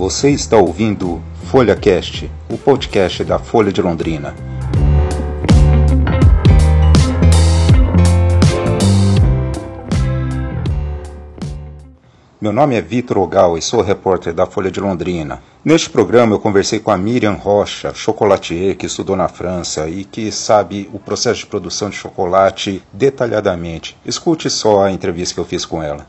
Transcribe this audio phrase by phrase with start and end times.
[0.00, 1.20] Você está ouvindo
[1.50, 4.34] Folha Cast, o podcast da Folha de Londrina.
[12.40, 15.42] Meu nome é Vitor Ogal e sou repórter da Folha de Londrina.
[15.62, 20.32] Neste programa eu conversei com a Miriam Rocha, chocolatier que estudou na França e que
[20.32, 23.98] sabe o processo de produção de chocolate detalhadamente.
[24.06, 26.06] Escute só a entrevista que eu fiz com ela.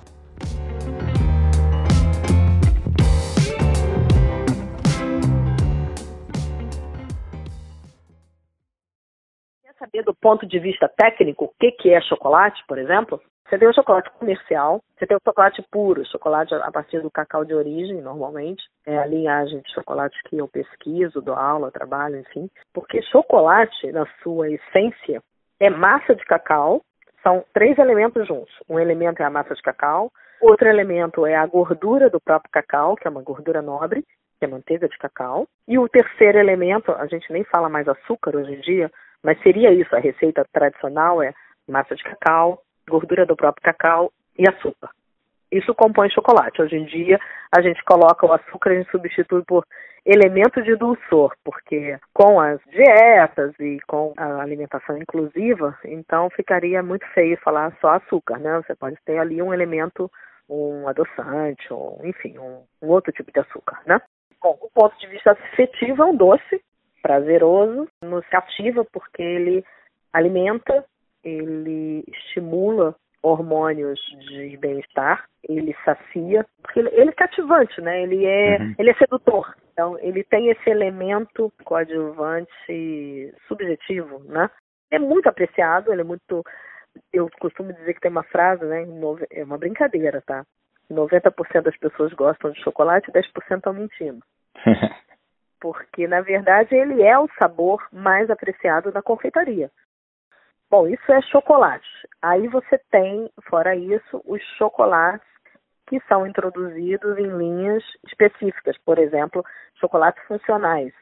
[10.22, 13.20] Ponto de vista técnico o que, que é chocolate, por exemplo,
[13.52, 17.44] você tem o chocolate comercial, você tem o chocolate puro, chocolate a partir do cacau
[17.44, 18.64] de origem, normalmente.
[18.86, 22.50] É a linhagem de chocolate que eu pesquiso, dou aula, trabalho, enfim.
[22.74, 25.22] Porque chocolate, na sua essência,
[25.60, 26.82] é massa de cacau,
[27.22, 28.54] são três elementos juntos.
[28.70, 32.96] Um elemento é a massa de cacau, outro elemento é a gordura do próprio cacau,
[32.96, 34.06] que é uma gordura nobre,
[34.40, 35.46] que é manteiga de cacau.
[35.68, 38.90] E o terceiro elemento, a gente nem fala mais açúcar hoje em dia,
[39.24, 41.34] mas seria isso, a receita tradicional é
[41.68, 44.90] massa de cacau, gordura do próprio cacau e açúcar.
[45.52, 46.62] Isso compõe chocolate.
[46.62, 47.20] Hoje em dia,
[47.52, 49.66] a gente coloca o açúcar, gente substitui por
[50.06, 57.06] elemento de dulçor, porque com as dietas e com a alimentação inclusiva, então ficaria muito
[57.14, 58.62] feio falar só açúcar, né?
[58.62, 60.10] Você pode ter ali um elemento,
[60.50, 64.02] um adoçante, ou enfim, um, um outro tipo de açúcar, né?
[64.42, 66.62] Bom, do ponto de vista afetivo, é um doce
[67.02, 69.64] prazeroso, nos cativa porque ele
[70.14, 70.86] alimenta,
[71.24, 78.02] ele estimula hormônios de bem-estar, ele sacia, porque ele, ele, é cativante, né?
[78.02, 78.76] Ele é, uhum.
[78.80, 79.56] ele é sedutor.
[79.72, 82.52] Então, ele tem esse elemento coadjuvante
[83.48, 84.50] subjetivo, né?
[84.90, 86.44] É muito apreciado, ele é muito
[87.14, 88.86] eu costumo dizer que tem uma frase, né?
[89.32, 90.46] É uma brincadeira, tá?
[90.90, 94.20] 90% das pessoas gostam de chocolate e 10% estão mentindo.
[95.62, 99.72] porque na verdade ele é o sabor mais apreciado da confeitaria.
[100.70, 101.88] Bom, isso é chocolate.
[102.22, 105.28] Aí você tem, fora isso, os chocolates
[105.88, 109.44] que são introduzidos em linhas específicas, por exemplo,
[109.76, 110.94] chocolates funcionais.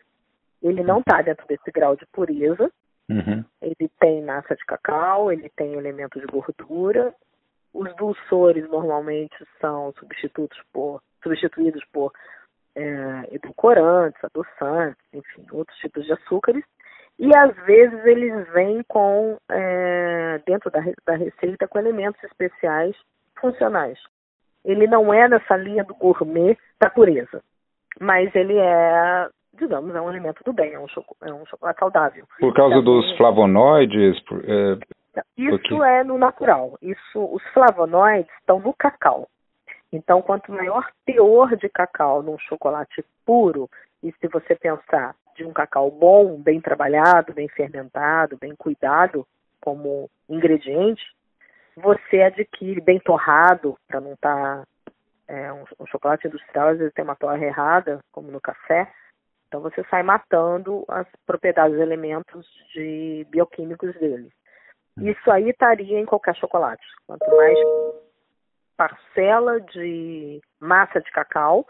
[0.62, 2.72] Ele não está dentro desse grau de pureza.
[3.08, 3.46] Uhum.
[3.62, 7.14] Ele tem massa de cacau, ele tem elementos de gordura.
[7.72, 12.12] Os dulçores normalmente são substitutos por, substituídos por
[12.80, 16.64] é, edulcorantes, adoçantes, enfim, outros tipos de açúcares.
[17.18, 22.96] E às vezes eles vêm com, é, dentro da, da receita, com elementos especiais
[23.40, 24.00] funcionais.
[24.64, 27.42] Ele não é nessa linha do gourmet da pureza,
[28.00, 31.80] mas ele é, digamos, é um alimento do bem, é um, chocolate, é um chocolate
[31.80, 32.26] saudável.
[32.40, 34.18] Por causa dos flavonoides?
[34.46, 35.76] É, isso porque...
[35.84, 36.78] é no natural.
[36.82, 39.28] Isso, os flavonoides estão no cacau.
[39.92, 43.70] Então, quanto maior teor de cacau num chocolate puro,
[44.04, 49.26] e se você pensar de um cacau bom, bem trabalhado, bem fermentado, bem cuidado
[49.62, 51.04] como ingrediente,
[51.76, 54.64] você adquire bem torrado, para não estar.
[54.64, 54.64] Tá,
[55.28, 58.92] é, um, um, chocolate industrial às vezes tem uma torre errada, como no café.
[59.48, 64.32] Então você sai matando as propriedades, os elementos de bioquímicos dele.
[64.98, 66.84] Isso aí estaria em qualquer chocolate.
[67.06, 67.58] Quanto mais
[68.80, 71.68] parcela de massa de cacau,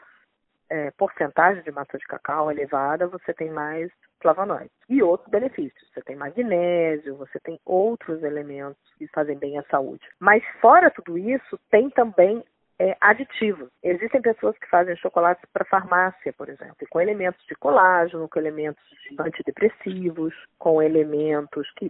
[0.70, 4.70] é, porcentagem de massa de cacau elevada, você tem mais flavonoides.
[4.88, 5.90] E outros benefícios.
[5.92, 10.08] Você tem magnésio, você tem outros elementos que fazem bem à saúde.
[10.20, 12.44] Mas fora tudo isso, tem também
[12.78, 13.70] é, aditivos.
[13.82, 18.84] Existem pessoas que fazem chocolates para farmácia, por exemplo, com elementos de colágeno, com elementos
[19.10, 21.88] de antidepressivos, com elementos que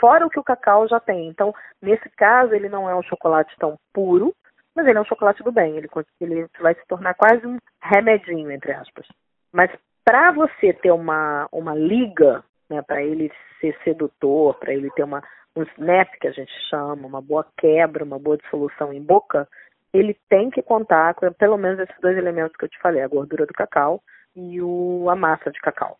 [0.00, 1.28] fora o que o cacau já tem.
[1.28, 4.34] Então, nesse caso, ele não é um chocolate tão puro,
[4.76, 5.88] mas ele é um chocolate do bem, ele,
[6.20, 9.06] ele vai se tornar quase um remedinho, entre aspas.
[9.50, 9.70] Mas
[10.04, 15.22] para você ter uma, uma liga, né, para ele ser sedutor, para ele ter uma,
[15.56, 19.48] um snap, que a gente chama, uma boa quebra, uma boa dissolução em boca,
[19.94, 23.08] ele tem que contar com pelo menos esses dois elementos que eu te falei, a
[23.08, 24.02] gordura do cacau
[24.34, 25.96] e o, a massa de cacau.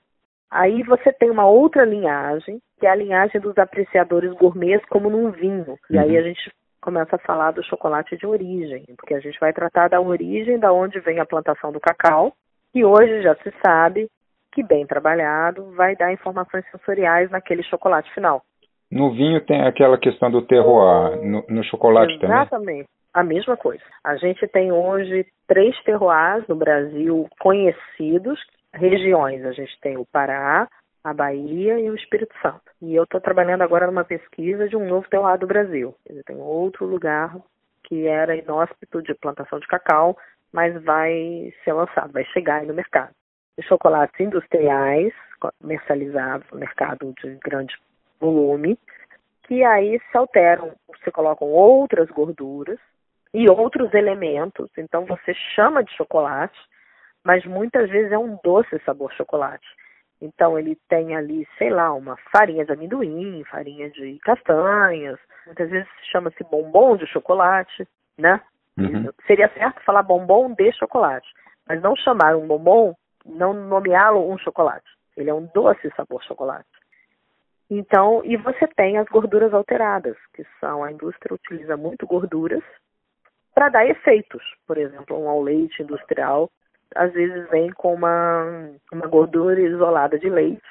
[0.50, 5.30] Aí você tem uma outra linhagem, que é a linhagem dos apreciadores gourmets, como num
[5.30, 5.76] vinho.
[5.90, 6.18] E aí uhum.
[6.18, 6.52] a gente
[6.86, 10.72] começa a falar do chocolate de origem, porque a gente vai tratar da origem, da
[10.72, 12.32] onde vem a plantação do cacau,
[12.72, 14.08] e hoje já se sabe
[14.52, 18.40] que bem trabalhado vai dar informações sensoriais naquele chocolate final.
[18.88, 22.20] No vinho tem aquela questão do terroir, no, no chocolate Exatamente.
[22.20, 22.78] também?
[22.78, 23.82] Exatamente, a mesma coisa.
[24.04, 28.38] A gente tem hoje três terroirs no Brasil conhecidos,
[28.72, 29.44] regiões.
[29.44, 30.68] A gente tem o Pará,
[31.06, 32.62] a Bahia e o Espírito Santo.
[32.82, 35.94] E eu estou trabalhando agora numa pesquisa de um novo terroir do Brasil.
[36.26, 37.36] Tem outro lugar
[37.84, 40.18] que era inóspito de plantação de cacau,
[40.52, 43.12] mas vai ser lançado, vai chegar aí no mercado.
[43.56, 45.14] Os chocolates industriais,
[45.60, 47.76] comercializados no mercado de grande
[48.18, 48.76] volume,
[49.44, 50.72] que aí se alteram,
[51.04, 52.80] se colocam outras gorduras
[53.32, 54.68] e outros elementos.
[54.76, 56.58] Então você chama de chocolate,
[57.22, 59.66] mas muitas vezes é um doce sabor chocolate.
[60.20, 65.88] Então ele tem ali, sei lá, uma farinha de amendoim, farinha de castanhas, muitas vezes
[66.10, 67.86] chama-se bombom de chocolate,
[68.16, 68.40] né?
[68.78, 69.10] Uhum.
[69.26, 71.28] Seria certo falar bombom de chocolate,
[71.68, 74.86] mas não chamar um bombom, não nomeá-lo um chocolate.
[75.16, 76.68] Ele é um doce sabor chocolate.
[77.70, 82.62] Então, e você tem as gorduras alteradas, que são a indústria utiliza muito gorduras
[83.54, 84.42] para dar efeitos.
[84.66, 86.50] Por exemplo, um ao leite industrial
[86.94, 90.62] às vezes vem com uma, uma gordura isolada de leite,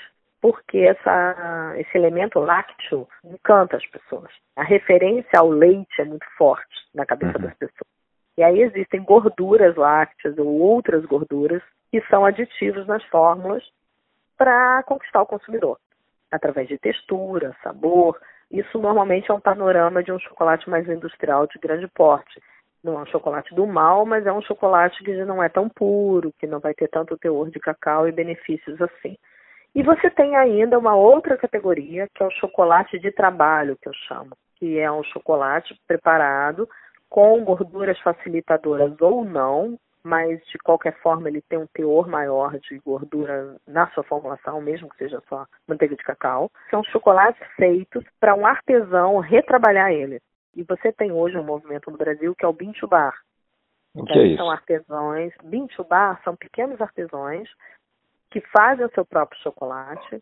[0.41, 4.31] porque essa, esse elemento lácteo encanta as pessoas.
[4.55, 7.45] A referência ao leite é muito forte na cabeça uhum.
[7.45, 7.95] das pessoas.
[8.37, 13.63] E aí existem gorduras lácteas ou outras gorduras que são aditivos nas fórmulas
[14.37, 15.79] para conquistar o consumidor,
[16.31, 18.19] através de textura, sabor.
[18.51, 22.41] Isso normalmente é um panorama de um chocolate mais industrial de grande porte.
[22.85, 25.67] Não é um chocolate do mal, mas é um chocolate que já não é tão
[25.67, 29.17] puro, que não vai ter tanto teor de cacau e benefícios assim.
[29.73, 33.93] E você tem ainda uma outra categoria, que é o chocolate de trabalho, que eu
[34.07, 36.69] chamo, que é um chocolate preparado
[37.09, 42.77] com gorduras facilitadoras ou não, mas de qualquer forma ele tem um teor maior de
[42.85, 46.51] gordura na sua formulação, mesmo que seja só manteiga de cacau.
[46.69, 50.21] São chocolates feitos para um artesão retrabalhar ele.
[50.55, 53.13] E você tem hoje um movimento no Brasil que é o Bintu Bar.
[53.93, 54.37] O que é isso?
[54.37, 55.33] São artesãos.
[55.43, 57.49] Bintu Bar são pequenos artesãos
[58.31, 60.21] que fazem o seu próprio chocolate.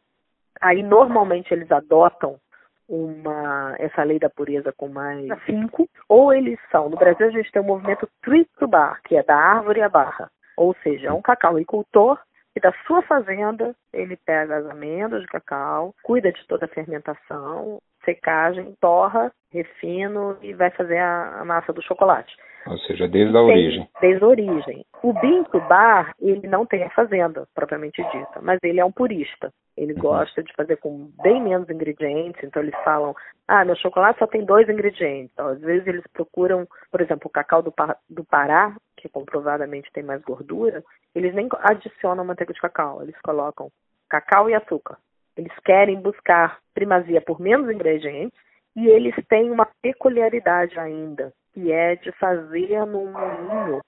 [0.62, 2.39] Aí normalmente eles adotam
[2.88, 7.51] uma essa lei da pureza com mais cinco, ou eles são, no Brasil a gente
[7.51, 10.30] tem o movimento Tree to Bar, que é da árvore à barra.
[10.57, 12.19] Ou seja, é um cacauicultor
[12.56, 17.80] e da sua fazenda ele pega as amêndoas de cacau, cuida de toda a fermentação,
[18.06, 22.36] secagem, torra, refino e vai fazer a, a massa do chocolate.
[22.66, 23.90] Ou seja, desde a origem.
[24.00, 24.86] Desde a origem.
[25.02, 29.52] O Binto Bar, ele não tem a fazenda, propriamente dita, mas ele é um purista.
[29.76, 30.00] Ele uhum.
[30.00, 33.14] gosta de fazer com bem menos ingredientes, então eles falam,
[33.48, 35.32] ah, meu chocolate só tem dois ingredientes.
[35.34, 37.74] Então, às vezes eles procuram, por exemplo, o cacau do,
[38.10, 40.84] do Pará, que comprovadamente tem mais gordura,
[41.14, 43.70] eles nem adicionam manteiga de cacau, eles colocam
[44.10, 44.98] cacau e açúcar.
[45.35, 48.38] Eles querem buscar primazia por menos ingredientes
[48.75, 53.81] e eles têm uma peculiaridade ainda, que é de fazer num moinho.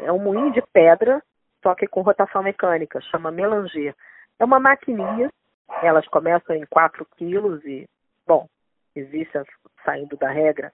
[0.00, 1.22] É um moinho de pedra,
[1.62, 3.94] só que com rotação mecânica, chama melanger.
[4.38, 5.30] É uma maquininha,
[5.82, 7.86] elas começam em 4 quilos e,
[8.26, 8.46] bom,
[8.94, 9.38] existe,
[9.84, 10.72] saindo da regra,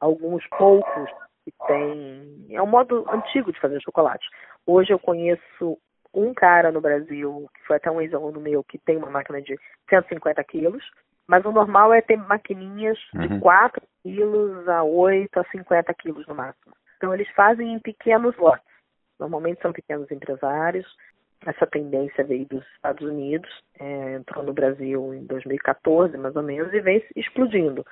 [0.00, 1.10] alguns poucos
[1.44, 2.46] que tem.
[2.50, 4.26] É um modo antigo de fazer chocolate.
[4.66, 5.78] Hoje eu conheço
[6.14, 9.58] um cara no Brasil, que foi até um ex-aluno meu, que tem uma máquina de
[9.88, 10.84] 150 quilos,
[11.26, 13.26] mas o normal é ter maquininhas uhum.
[13.26, 16.74] de 4 quilos a 8 a 50 quilos no máximo.
[16.96, 18.64] Então eles fazem em pequenos lotes.
[19.18, 20.86] Normalmente são pequenos empresários.
[21.44, 26.72] Essa tendência veio dos Estados Unidos, é, entrou no Brasil em 2014, mais ou menos,
[26.72, 27.84] e vem explodindo.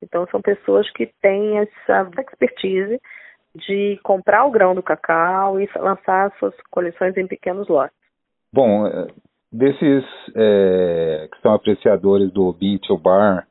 [0.00, 3.00] Então são pessoas que têm essa expertise
[3.54, 7.96] de comprar o grão do cacau e lançar suas coleções em pequenos lotes.
[8.52, 9.06] Bom, é,
[9.52, 13.46] desses é, que são apreciadores do Beetle Bar,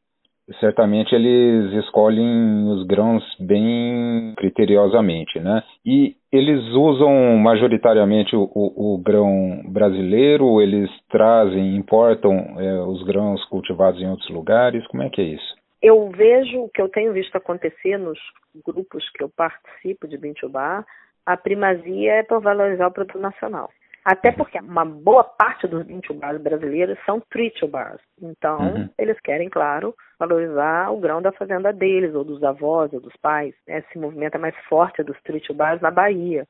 [0.59, 5.63] certamente eles escolhem os grãos bem criteriosamente, né?
[5.85, 13.43] E eles usam majoritariamente o, o, o grão brasileiro, eles trazem, importam é, os grãos
[13.45, 15.62] cultivados em outros lugares, como é que é isso?
[15.83, 18.17] Eu vejo o que eu tenho visto acontecer nos
[18.65, 20.85] grupos que eu participo de Bintubá,
[21.25, 23.69] a primazia é para valorizar o produto nacional.
[24.05, 27.99] Até porque uma boa parte dos Bintubás brasileiros são Tritubás.
[28.21, 28.89] Então, uhum.
[28.97, 33.53] eles querem, claro, valorizar o grão da fazenda deles, ou dos avós, ou dos pais.
[33.67, 36.47] Esse movimento é mais forte dos Tritubás na Bahia.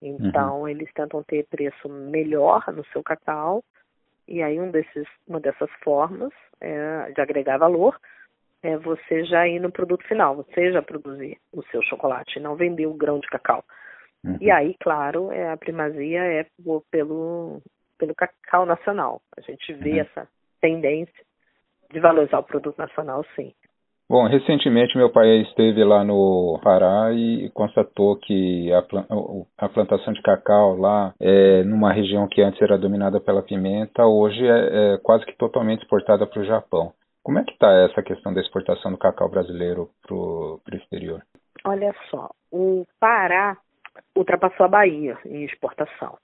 [0.00, 0.68] Então, uhum.
[0.68, 3.64] eles tentam ter preço melhor no seu cacau.
[4.28, 7.96] E aí, um desses, uma dessas formas é de agregar valor
[8.62, 12.86] é você já ir no produto final, você já produzir o seu chocolate, não vender
[12.86, 13.64] o grão de cacau.
[14.24, 14.38] Uhum.
[14.40, 16.46] E aí, claro, é, a primazia é
[16.90, 17.62] pelo,
[17.98, 19.20] pelo cacau nacional.
[19.36, 20.00] A gente vê uhum.
[20.00, 20.28] essa
[20.60, 21.24] tendência
[21.92, 23.52] de valorizar o produto nacional, sim.
[24.08, 30.76] Bom, recentemente meu pai esteve lá no Pará e constatou que a, plantação de cacau
[30.76, 35.36] lá, é, numa região que antes era dominada pela pimenta, hoje é, é quase que
[35.36, 36.92] totalmente exportada para o Japão.
[37.26, 41.20] Como é que está essa questão da exportação do cacau brasileiro para o exterior?
[41.64, 43.58] Olha só, o Pará
[44.16, 46.16] ultrapassou a Bahia em exportação.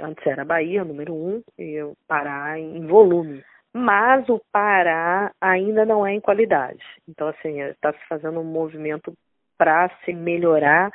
[0.00, 3.44] Antes era a Bahia, número um, e o Pará em volume.
[3.72, 6.82] Mas o Pará ainda não é em qualidade.
[7.08, 9.12] Então, assim, está se fazendo um movimento
[9.56, 10.90] para se melhorar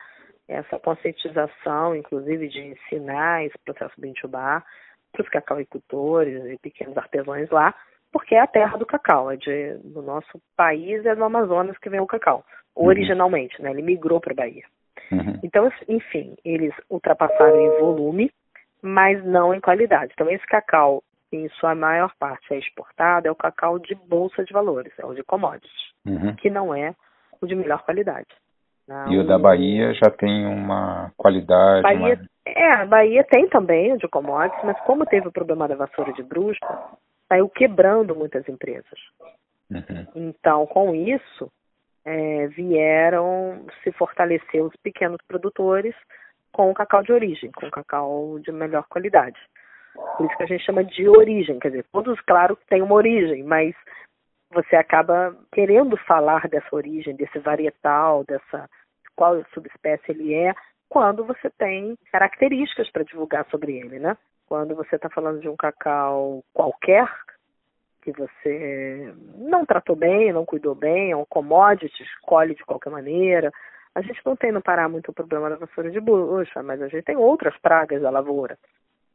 [0.45, 4.61] essa conscientização, inclusive de ensinar esse processo do intubá
[5.13, 7.73] para os cacauicultores e pequenos artesãos lá,
[8.17, 11.87] porque é a terra do cacau, é de, do nosso país, é do Amazonas que
[11.87, 12.43] vem o cacau,
[12.75, 12.87] uhum.
[12.87, 13.69] originalmente, né?
[13.69, 14.63] Ele migrou para a Bahia.
[15.11, 15.39] Uhum.
[15.43, 18.31] Então, enfim, eles ultrapassaram em volume,
[18.81, 20.13] mas não em qualidade.
[20.15, 24.51] Então, esse cacau, em sua maior parte, é exportado, é o cacau de bolsa de
[24.51, 26.35] valores, é o de commodities, uhum.
[26.37, 26.95] que não é
[27.39, 28.29] o de melhor qualidade.
[28.87, 29.11] Não.
[29.11, 31.83] E o da Bahia já tem uma qualidade.
[31.83, 32.27] Bahia, uma...
[32.47, 36.11] É, a Bahia tem também o de commodities, mas como teve o problema da vassoura
[36.13, 38.99] de brusca, saiu quebrando muitas empresas.
[39.69, 40.07] Uhum.
[40.15, 41.51] Então, com isso,
[42.05, 45.95] é, vieram se fortalecer os pequenos produtores
[46.51, 49.39] com o cacau de origem, com o cacau de melhor qualidade.
[50.15, 53.43] Por isso que a gente chama de origem, quer dizer, todos, claro, têm uma origem,
[53.43, 53.75] mas
[54.51, 58.69] você acaba querendo falar dessa origem, desse varietal, dessa
[59.15, 60.53] qual subespécie ele é,
[60.87, 64.15] quando você tem características para divulgar sobre ele, né?
[64.47, 67.07] Quando você está falando de um cacau qualquer,
[68.01, 73.51] que você não tratou bem, não cuidou bem, é um commodity, escolhe de qualquer maneira.
[73.93, 76.87] A gente não tem no Pará muito o problema da vassoura de bucha, mas a
[76.87, 78.57] gente tem outras pragas da lavoura.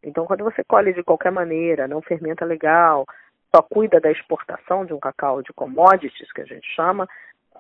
[0.03, 3.07] Então, quando você colhe de qualquer maneira, não fermenta legal,
[3.55, 7.09] só cuida da exportação de um cacau de commodities, que a gente chama,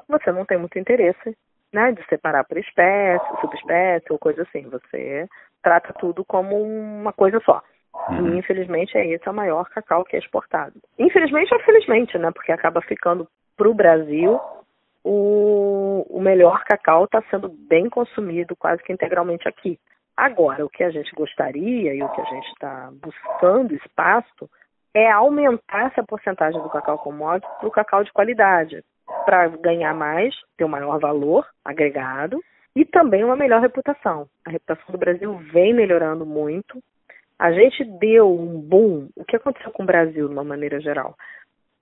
[0.08, 1.36] você não tem muito interesse
[1.72, 4.68] né, de separar por espécie, subespécie ou coisa assim.
[4.68, 5.26] Você
[5.62, 7.62] trata tudo como uma coisa só.
[8.08, 8.34] Uhum.
[8.34, 10.74] E infelizmente é esse o maior cacau que é exportado.
[10.98, 12.30] Infelizmente ou felizmente, né?
[12.30, 14.40] Porque acaba ficando para o Brasil
[15.04, 19.78] o, o melhor cacau está sendo bem consumido quase que integralmente aqui.
[20.16, 24.48] Agora, o que a gente gostaria e o que a gente está buscando espaço
[24.94, 28.84] é aumentar essa porcentagem do cacau commodity para o cacau de qualidade,
[29.24, 32.42] para ganhar mais, ter um maior valor agregado
[32.74, 34.26] e também uma melhor reputação.
[34.46, 36.82] A reputação do Brasil vem melhorando muito.
[37.38, 39.08] A gente deu um boom.
[39.16, 41.16] O que aconteceu com o Brasil, de uma maneira geral?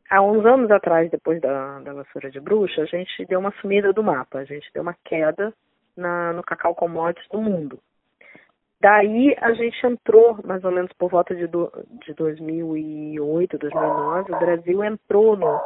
[0.09, 3.93] Há uns anos atrás, depois da, da vassoura de bruxa, a gente deu uma sumida
[3.93, 4.39] do mapa.
[4.39, 5.55] A gente deu uma queda
[5.97, 7.79] na, no cacau commodities do mundo.
[8.81, 11.71] Daí a gente entrou, mais ou menos por volta de, do,
[12.05, 15.61] de 2008, 2009, o Brasil entrou no,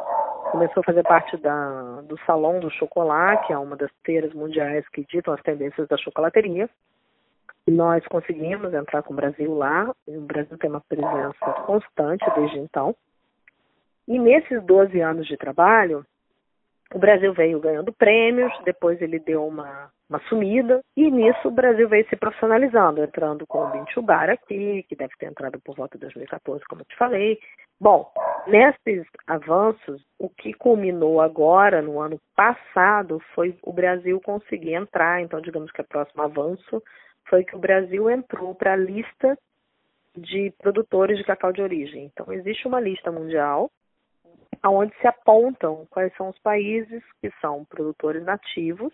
[0.51, 4.87] começou a fazer parte da, do Salão do Chocolate, que é uma das feiras mundiais
[4.89, 6.69] que ditam as tendências da chocolateria.
[7.67, 12.95] Nós conseguimos entrar com o Brasil lá, o Brasil tem uma presença constante desde então.
[14.07, 16.05] E nesses 12 anos de trabalho,
[16.93, 21.89] o Brasil veio ganhando prêmios, depois ele deu uma, uma sumida, e nisso o Brasil
[21.89, 26.01] veio se profissionalizando, entrando com o Bintubar aqui, que deve ter entrado por volta de
[26.01, 27.39] 2014, como eu te falei.
[27.79, 28.09] Bom,
[28.47, 35.41] nesses avanços, o que culminou agora, no ano passado, foi o Brasil conseguir entrar, então
[35.41, 36.81] digamos que o próximo avanço
[37.27, 39.37] foi que o Brasil entrou para a lista
[40.15, 42.05] de produtores de cacau de origem.
[42.05, 43.69] Então, existe uma lista mundial
[44.69, 48.93] onde se apontam quais são os países que são produtores nativos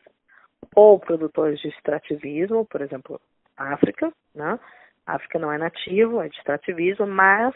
[0.75, 3.19] ou produtores de extrativismo, por exemplo,
[3.57, 4.59] África, né?
[5.05, 7.53] A África não é nativo, é de extrativismo, mas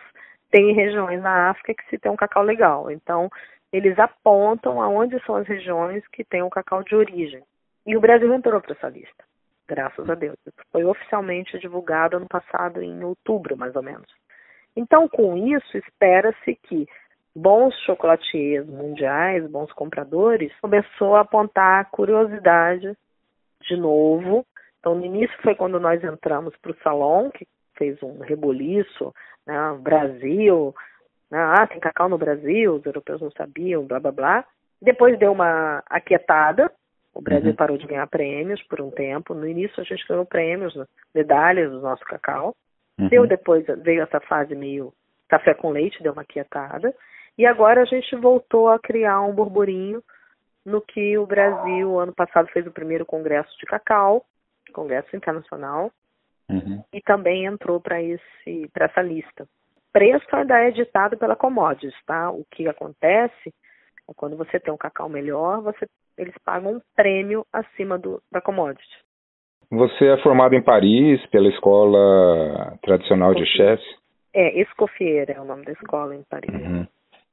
[0.50, 2.90] tem regiões na África que se tem um cacau legal.
[2.90, 3.30] Então,
[3.72, 7.44] eles apontam aonde são as regiões que têm um cacau de origem.
[7.86, 9.24] E o Brasil entrou para essa lista,
[9.68, 10.38] graças a Deus.
[10.72, 14.08] Foi oficialmente divulgado ano passado, em outubro, mais ou menos.
[14.76, 16.88] Então, com isso, espera-se que
[17.36, 22.96] bons chocolatiers mundiais, bons compradores, começou a apontar curiosidade
[23.62, 24.46] de novo.
[24.80, 27.46] Então, no início foi quando nós entramos para o salão, que
[27.78, 29.14] fez um reboliço,
[29.46, 30.74] né, Brasil,
[31.30, 34.46] né, ah, tem cacau no Brasil, os europeus não sabiam, blá blá blá.
[34.82, 36.72] Depois deu uma aquietada,
[37.14, 37.56] o Brasil uhum.
[37.56, 39.34] parou de ganhar prêmios por um tempo.
[39.34, 42.54] No início a gente ganhou prêmios, né, medalhas do nosso cacau.
[43.00, 43.08] Uhum.
[43.08, 44.94] Deu depois, veio essa fase meio
[45.28, 46.94] café com leite, deu uma aquietada.
[47.38, 50.02] E agora a gente voltou a criar um burburinho
[50.66, 54.24] no que o Brasil, ano passado, fez o primeiro congresso de cacau,
[54.74, 55.92] congresso internacional,
[56.50, 56.84] uhum.
[56.94, 59.48] e também entrou para essa lista.
[59.94, 62.30] Preço ainda é ditado pela Commodities, tá?
[62.30, 63.54] O que acontece
[64.10, 65.88] é quando você tem um cacau melhor, você,
[66.18, 69.06] eles pagam um prêmio acima do, da Commodity.
[69.72, 73.86] Você é formado em Paris pela Escola Tradicional de Chefs?
[74.34, 76.54] É, Escoffier é o nome da escola em Paris.
[76.54, 76.86] Uhum.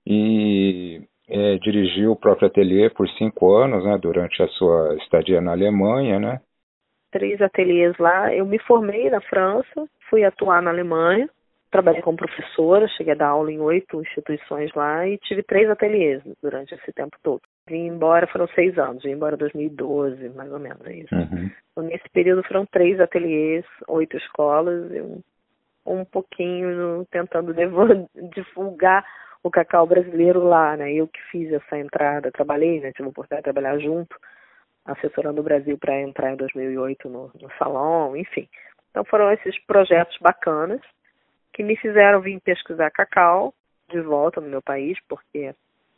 [0.06, 5.52] E é, dirigiu o próprio ateliê por cinco anos, né, durante a sua estadia na
[5.52, 6.40] Alemanha, né?
[7.12, 8.34] três ateliês lá.
[8.34, 11.28] Eu me formei na França, fui atuar na Alemanha,
[11.70, 16.22] trabalhei como professora, cheguei a dar aula em oito instituições lá e tive três ateliês
[16.42, 17.42] durante esse tempo todo.
[17.68, 21.14] Vim embora, foram seis anos, vim embora em 2012, mais ou menos, é isso.
[21.14, 21.50] Uhum.
[21.70, 24.90] Então, nesse período foram três ateliês, oito escolas,
[25.86, 27.54] um pouquinho tentando
[28.34, 29.04] divulgar
[29.42, 30.92] o cacau brasileiro lá, né?
[30.92, 32.92] Eu que fiz essa entrada, trabalhei, né?
[32.92, 34.16] Tive a oportunidade de trabalhar junto,
[34.84, 38.48] assessorando o Brasil para entrar em 2008 no, no salão, enfim.
[38.90, 40.80] Então foram esses projetos bacanas
[41.52, 43.54] que me fizeram vir pesquisar cacau
[43.90, 45.54] de volta no meu país, porque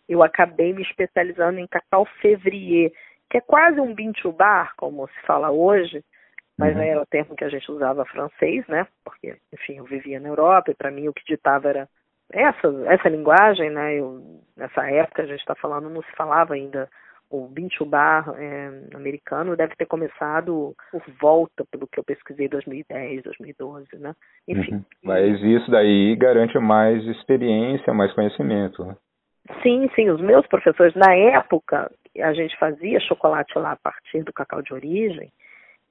[0.09, 2.93] eu acabei me especializando em cacau février,
[3.31, 6.05] que é quase um bintubar, como se fala hoje,
[6.57, 6.83] mas uhum.
[6.83, 8.87] era o termo que a gente usava francês, né?
[9.05, 11.89] Porque, enfim, eu vivia na Europa e para mim o que ditava era
[12.35, 13.95] essa essa linguagem, né?
[13.95, 14.21] Eu,
[14.57, 16.89] nessa época a gente está falando não se falava ainda
[17.31, 23.89] o Bintubar é, americano deve ter começado por volta, pelo que eu pesquisei, 2010, 2012,
[23.99, 24.15] né?
[24.47, 24.75] Enfim.
[24.75, 24.85] Uhum.
[25.03, 28.97] Mas isso daí garante mais experiência, mais conhecimento, né?
[29.63, 30.11] Sim, sim.
[30.11, 34.73] Os meus professores, na época, a gente fazia chocolate lá a partir do cacau de
[34.73, 35.33] origem.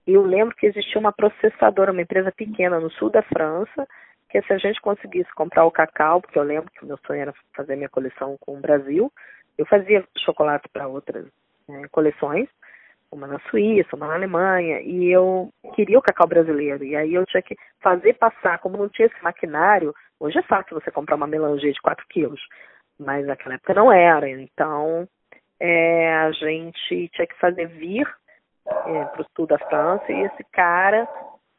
[0.07, 3.87] Eu lembro que existia uma processadora, uma empresa pequena no sul da França,
[4.33, 7.21] que se a gente conseguisse comprar o cacau, porque eu lembro que o meu sonho
[7.21, 9.11] era fazer minha coleção com o Brasil,
[9.59, 11.27] eu fazia chocolate para outras
[11.67, 12.49] né, coleções,
[13.11, 16.83] uma na Suíça, uma na Alemanha, e eu queria o cacau brasileiro.
[16.83, 20.79] E aí eu tinha que fazer passar, como não tinha esse maquinário, hoje é fácil
[20.79, 22.41] você comprar uma melanger de 4 quilos,
[22.97, 24.27] mas naquela época não era.
[24.27, 25.07] Então
[25.59, 28.11] é, a gente tinha que fazer vir
[28.65, 31.07] é, para o sul da França e esse cara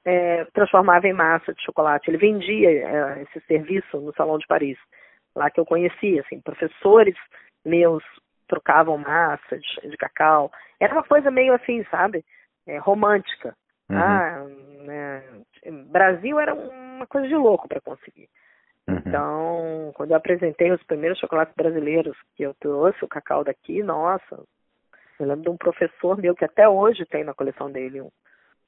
[0.04, 2.10] é, transformava em massa de chocolate.
[2.10, 4.78] Ele vendia é, esse serviço no Salão de Paris,
[5.34, 7.16] lá que eu conhecia, assim, professores
[7.64, 8.02] meus
[8.46, 10.50] trocavam massa de, de cacau.
[10.78, 12.24] Era uma coisa meio assim, sabe?
[12.66, 13.56] É, romântica.
[13.88, 13.98] Uhum.
[13.98, 14.44] Ah,
[14.84, 15.22] né?
[15.90, 18.28] Brasil era uma coisa de louco para conseguir.
[18.86, 18.96] Uhum.
[18.98, 24.42] Então, quando eu apresentei os primeiros chocolates brasileiros que eu trouxe, o cacau daqui, nossa,
[25.18, 28.10] eu lembro de um professor meu que até hoje tem na coleção dele um,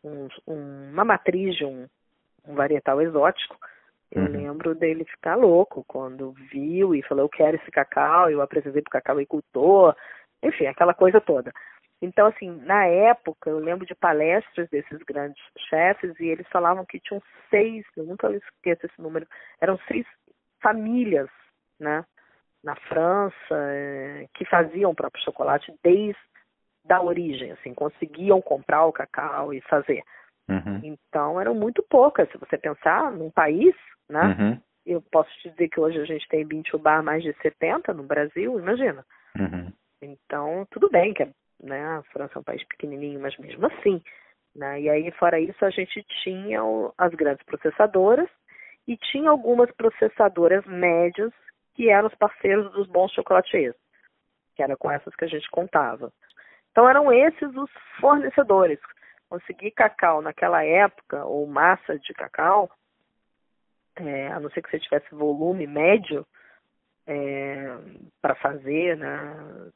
[0.07, 1.87] um, uma matriz de um,
[2.47, 3.57] um varietal exótico,
[4.11, 4.29] eu uhum.
[4.29, 8.89] lembro dele ficar louco quando viu e falou, eu quero esse cacau, eu apresentei para
[8.89, 9.97] o cacauicultor,
[10.43, 11.53] enfim, aquela coisa toda.
[12.01, 17.01] Então, assim, na época, eu lembro de palestras desses grandes chefes e eles falavam que
[17.01, 19.27] tinham seis, eu nunca esqueço esse número,
[19.61, 20.07] eram seis
[20.63, 21.29] famílias,
[21.81, 22.05] né,
[22.63, 26.19] na França, eh, que faziam o próprio chocolate desde
[26.87, 30.03] da origem, assim, conseguiam comprar o cacau e fazer.
[30.49, 30.81] Uhum.
[30.83, 32.31] Então eram muito poucas.
[32.31, 33.75] Se você pensar num país
[34.09, 34.37] né?
[34.39, 34.61] Uhum.
[34.85, 38.59] Eu posso te dizer que hoje a gente tem Bintubar mais de 70 no Brasil,
[38.59, 39.05] imagina.
[39.37, 39.73] Uhum.
[40.01, 41.27] Então, tudo bem que
[41.61, 44.01] né, a França é um país pequenininho, mas mesmo assim.
[44.55, 44.83] Né?
[44.83, 46.61] E aí, fora isso, a gente tinha
[46.97, 48.29] as grandes processadoras
[48.87, 51.33] e tinha algumas processadoras médias
[51.75, 53.75] que eram os parceiros dos bons chocolatiers,
[54.55, 56.13] que era com essas que a gente contava.
[56.77, 58.79] Então, eram esses os fornecedores.
[59.31, 62.71] Conseguir cacau naquela época, ou massa de cacau,
[63.97, 66.27] é, a não ser que você tivesse volume médio
[67.07, 67.79] é,
[68.21, 69.73] para fazer, né,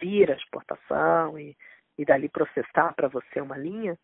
[0.00, 1.54] vir a exportação e,
[1.98, 3.98] e dali processar para você uma linha,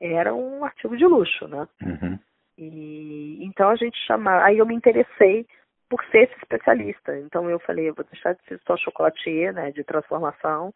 [0.00, 1.68] era um artigo de luxo, né?
[1.82, 2.18] Uhum.
[2.56, 5.46] E então a gente chamava, aí eu me interessei
[5.90, 7.14] por ser esse especialista.
[7.18, 10.72] Então eu falei, eu vou deixar de ser só chocolatier, né, de transformação,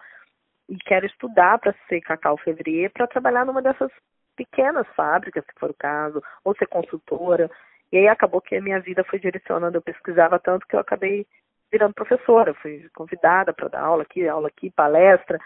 [0.68, 3.90] e quero estudar para ser cacau février para trabalhar numa dessas
[4.36, 7.50] pequenas fábricas, se for o caso, ou ser consultora.
[7.90, 11.26] E aí acabou que a minha vida foi direcionando, eu pesquisava tanto que eu acabei
[11.70, 15.38] virando professora, fui convidada para dar aula aqui, aula aqui, palestra,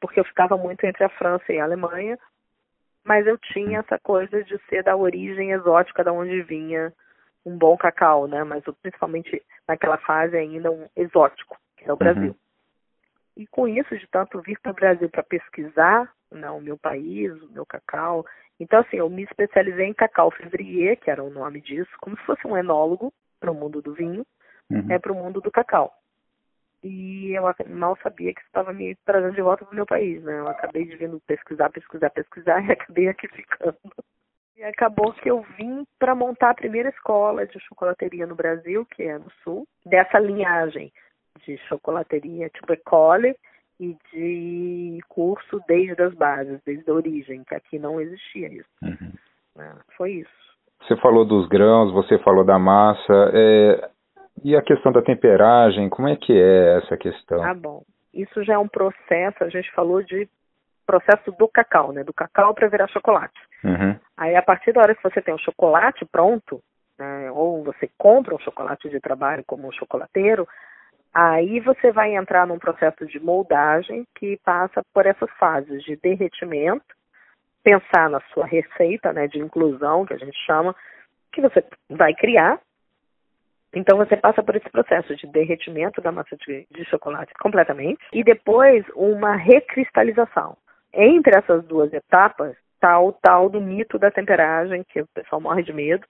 [0.00, 2.18] porque eu ficava muito entre a França e a Alemanha,
[3.04, 6.92] mas eu tinha essa coisa de ser da origem exótica da onde vinha
[7.44, 8.42] um bom cacau, né?
[8.44, 11.98] Mas principalmente naquela fase ainda um exótico, que é o uhum.
[11.98, 12.30] Brasil.
[12.30, 12.43] Uhum.
[13.36, 17.32] E com isso, de tanto vir para o Brasil para pesquisar né, o meu país,
[17.42, 18.24] o meu cacau,
[18.58, 22.24] então, assim, eu me especializei em cacau février, que era o nome disso, como se
[22.24, 24.24] fosse um enólogo para o mundo do vinho,
[24.70, 24.86] uhum.
[24.90, 25.92] é para o mundo do cacau.
[26.82, 30.38] E eu mal sabia que estava me trazendo de volta para o meu país, né?
[30.38, 33.76] Eu acabei de vindo pesquisar, pesquisar, pesquisar e acabei aqui ficando.
[34.56, 39.02] E acabou que eu vim para montar a primeira escola de chocolateria no Brasil, que
[39.02, 40.92] é no Sul, dessa linhagem
[41.46, 43.34] de chocolateria tipo Ecole,
[43.80, 48.68] e de curso desde as bases, desde a origem, que aqui não existia isso.
[48.82, 49.12] Uhum.
[49.58, 50.44] É, foi isso.
[50.82, 53.90] Você falou dos grãos, você falou da massa, é...
[54.44, 57.42] e a questão da temperagem, como é que é essa questão?
[57.42, 57.82] Ah, bom.
[58.12, 60.28] Isso já é um processo, a gente falou de
[60.86, 62.04] processo do cacau, né?
[62.04, 63.40] Do cacau para virar chocolate.
[63.64, 63.98] Uhum.
[64.16, 66.60] Aí, a partir da hora que você tem o chocolate pronto,
[66.98, 70.46] né, ou você compra um chocolate de trabalho como um chocolateiro,
[71.14, 76.84] aí você vai entrar num processo de moldagem que passa por essas fases de derretimento,
[77.62, 80.74] pensar na sua receita, né, de inclusão, que a gente chama,
[81.32, 82.60] que você vai criar.
[83.72, 88.22] Então você passa por esse processo de derretimento da massa de, de chocolate completamente e
[88.22, 90.56] depois uma recristalização.
[90.92, 95.62] Entre essas duas etapas está o tal do mito da temperagem, que o pessoal morre
[95.62, 96.06] de medo,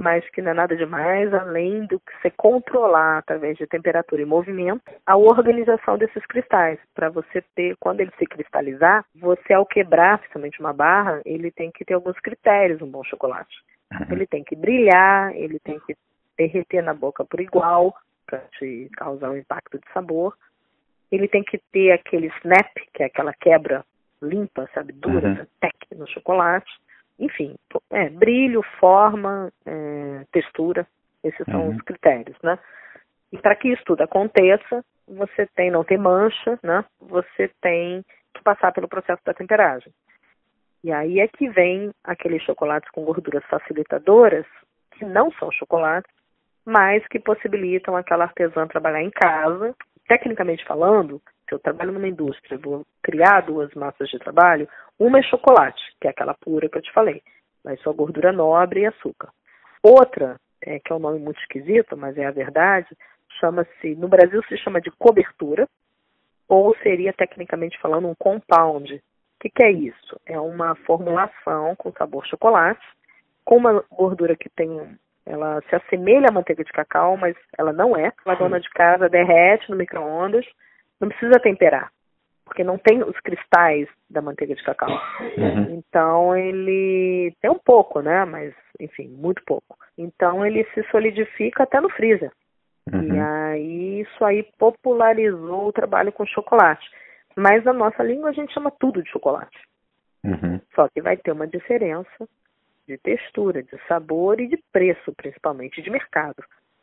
[0.00, 4.24] mas que não é nada demais, além do que você controlar através de temperatura e
[4.24, 10.18] movimento, a organização desses cristais, para você ter, quando ele se cristalizar, você ao quebrar,
[10.18, 13.56] principalmente uma barra, ele tem que ter alguns critérios, um bom chocolate.
[13.92, 14.06] Uhum.
[14.12, 15.96] Ele tem que brilhar, ele tem que
[16.36, 20.36] derreter na boca por igual, para te causar um impacto de sabor.
[21.10, 23.84] Ele tem que ter aquele snap, que é aquela quebra
[24.22, 25.46] limpa, sabe, dura, Uhum.
[25.60, 26.70] tec no chocolate.
[27.18, 27.56] Enfim,
[27.90, 30.86] é, brilho, forma, é, textura,
[31.24, 31.76] esses são Uhum.
[31.76, 32.58] os critérios, né?
[33.32, 36.84] E para que isso tudo aconteça, você tem, não ter mancha, né?
[37.00, 38.04] Você tem
[38.34, 39.92] que passar pelo processo da temperagem.
[40.84, 44.46] E aí é que vem aqueles chocolates com gorduras facilitadoras,
[44.92, 46.10] que não são chocolates,
[46.64, 49.74] mas que possibilitam aquela artesã trabalhar em casa.
[50.06, 55.22] Tecnicamente falando, se eu trabalho numa indústria, vou criar duas massas de trabalho, uma é
[55.22, 57.22] chocolate, que é aquela pura que eu te falei,
[57.64, 59.28] mas só gordura nobre e açúcar.
[59.82, 62.88] Outra, é, que é um nome muito esquisito, mas é a verdade,
[63.40, 65.68] chama-se, no Brasil se chama de cobertura,
[66.48, 68.94] ou seria tecnicamente falando um compound.
[68.94, 69.00] O
[69.40, 70.18] que, que é isso?
[70.26, 72.84] É uma formulação com sabor chocolate,
[73.44, 77.94] com uma gordura que tem ela se assemelha à manteiga de cacau, mas ela não
[77.94, 78.10] é.
[78.24, 80.46] A dona de casa derrete no micro-ondas,
[80.98, 81.92] não precisa temperar,
[82.48, 84.90] porque não tem os cristais da manteiga de cacau.
[85.36, 85.74] Uhum.
[85.76, 88.24] Então ele tem um pouco, né?
[88.24, 89.78] Mas, enfim, muito pouco.
[89.96, 92.32] Então ele se solidifica até no freezer.
[92.90, 93.22] E Uhum.
[93.22, 96.88] aí isso aí popularizou o trabalho com chocolate.
[97.36, 99.58] Mas na nossa língua a gente chama tudo de chocolate.
[100.24, 100.60] Uhum.
[100.74, 102.28] Só que vai ter uma diferença
[102.86, 106.42] de textura, de sabor e de preço, principalmente de mercado.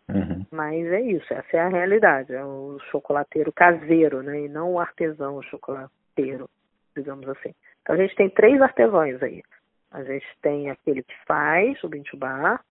[0.09, 0.45] Uhum.
[0.51, 2.33] Mas é isso, essa é a realidade.
[2.33, 4.41] É o chocolateiro caseiro, né?
[4.41, 6.49] E não o artesão chocolateiro,
[6.95, 7.53] digamos assim.
[7.81, 9.43] Então a gente tem três artesãos aí.
[9.91, 12.61] A gente tem aquele que faz o bintubar,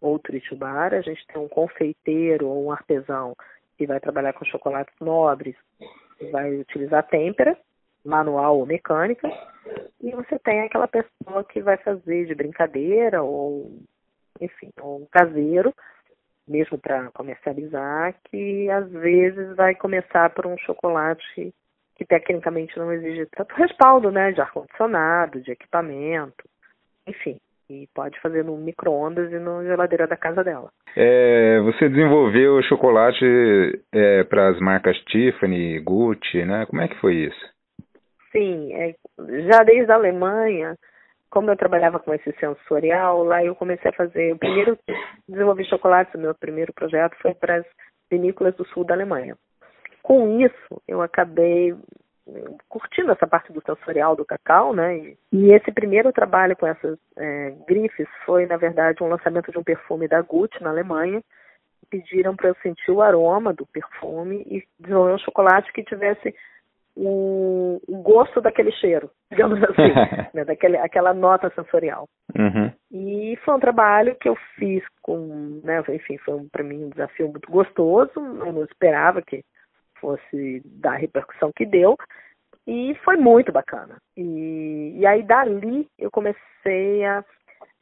[0.00, 3.34] ou tritubar, a gente tem um confeiteiro ou um artesão
[3.76, 5.56] que vai trabalhar com chocolates nobres,
[6.30, 7.56] vai utilizar têmpera,
[8.04, 9.28] manual ou mecânica,
[10.00, 13.80] e você tem aquela pessoa que vai fazer de brincadeira ou,
[14.40, 15.74] enfim, ou um caseiro,
[16.48, 21.52] mesmo para comercializar, que às vezes vai começar por um chocolate
[21.96, 26.44] que tecnicamente não exige tanto respaldo, né, de ar-condicionado, de equipamento,
[27.06, 30.70] enfim, e pode fazer no micro-ondas e na geladeira da casa dela.
[30.96, 33.24] É, você desenvolveu chocolate
[33.92, 36.66] é, para as marcas Tiffany, Gucci, né?
[36.66, 37.56] Como é que foi isso?
[38.32, 38.94] Sim, é,
[39.50, 40.76] já desde a Alemanha,
[41.36, 44.32] como eu trabalhava com esse sensorial, lá eu comecei a fazer.
[44.32, 44.78] O primeiro
[45.28, 47.66] desenvolvi chocolate, o meu primeiro projeto foi para as
[48.10, 49.36] vinícolas do sul da Alemanha.
[50.02, 51.76] Com isso, eu acabei
[52.70, 54.96] curtindo essa parte do sensorial do cacau, né?
[54.96, 59.58] E, e esse primeiro trabalho com essas é, grifes foi, na verdade, um lançamento de
[59.58, 61.22] um perfume da Gucci na Alemanha.
[61.90, 66.34] Pediram para eu sentir o aroma do perfume e desenvolver um chocolate que tivesse
[66.96, 69.92] o, o gosto daquele cheiro, digamos assim,
[70.34, 70.44] né?
[70.44, 72.06] Daquele, aquela nota sensorial.
[72.36, 72.72] Uhum.
[72.90, 77.28] E foi um trabalho que eu fiz com, né, enfim, foi para mim um desafio
[77.28, 79.42] muito gostoso, eu não esperava que
[80.00, 81.96] fosse dar a repercussão que deu,
[82.66, 83.96] e foi muito bacana.
[84.16, 87.24] E, e aí dali eu comecei a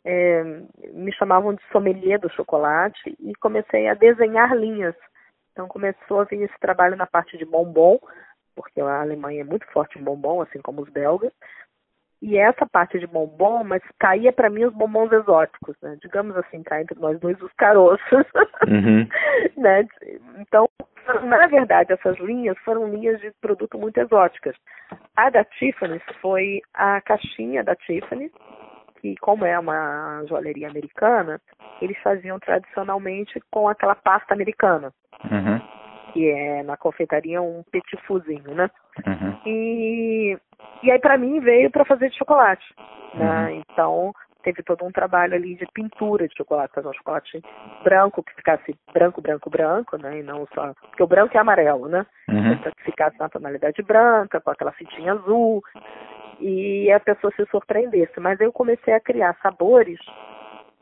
[0.07, 0.45] é,
[0.93, 4.95] me chamavam de sommelier do chocolate e comecei a desenhar linhas.
[5.53, 7.99] Então começou a vir esse trabalho na parte de bombom,
[8.55, 11.33] porque a Alemanha é muito forte em bombom, assim como os belgas.
[12.23, 15.99] E essa parte de bombom, mas caía para mim os bombons exóticos, né?
[16.01, 18.25] Digamos assim, cá entre nós dois os caroços.
[18.67, 19.07] Uhum.
[19.59, 19.87] né?
[20.39, 20.67] Então,
[21.25, 24.57] na verdade, essas linhas foram linhas de produto muito exóticas.
[25.17, 28.31] A da Tiffany foi a caixinha da Tiffany,
[29.01, 31.39] que como é uma joalheria americana,
[31.83, 34.93] eles faziam tradicionalmente com aquela pasta americana,
[35.31, 35.54] Uhum.
[36.15, 38.71] Que é na confeitaria um petit fuzinho, né?
[39.05, 39.37] Uhum.
[39.45, 40.39] E,
[40.85, 42.65] e aí para mim veio para fazer de chocolate,
[43.15, 43.53] né?
[43.57, 47.43] Então teve todo um trabalho ali de pintura de chocolate, fazer um chocolate
[47.83, 50.21] branco que ficasse branco, branco, branco, né?
[50.21, 50.73] E não só.
[50.75, 52.07] Porque o branco é amarelo, né?
[52.29, 52.59] Uhum.
[52.59, 55.65] Que ficasse na tonalidade branca, com aquela fitinha azul,
[56.39, 58.21] e a pessoa se surpreendesse.
[58.21, 59.99] Mas eu comecei a criar sabores,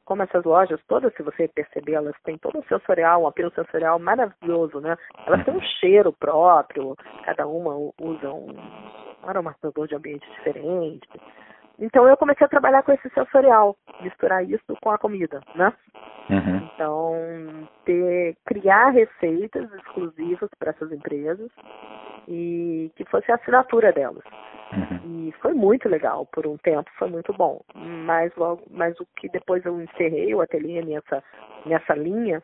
[0.05, 3.99] como essas lojas todas, se você perceber, elas têm todo um sensorial, um apelo sensorial
[3.99, 4.97] maravilhoso, né?
[5.27, 8.57] Elas têm um cheiro próprio, cada uma usa um
[9.23, 11.09] aromatizador de ambiente diferente.
[11.83, 15.73] Então eu comecei a trabalhar com esse sensorial, misturar isso com a comida, né?
[16.31, 16.71] Uhum.
[16.73, 21.51] Então, ter, criar receitas exclusivas para essas empresas
[22.29, 24.23] e que fosse a assinatura delas.
[24.73, 25.29] Uhum.
[25.29, 27.61] E foi muito legal, por um tempo foi muito bom.
[27.75, 31.23] Mas logo, mas o que depois eu encerrei o ateliê nessa,
[31.67, 32.41] nessa linha,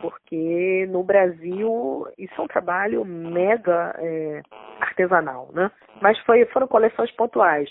[0.00, 4.40] porque no Brasil isso é um trabalho mega é,
[4.80, 5.70] artesanal, né?
[6.00, 7.68] Mas foi, foram coleções pontuais.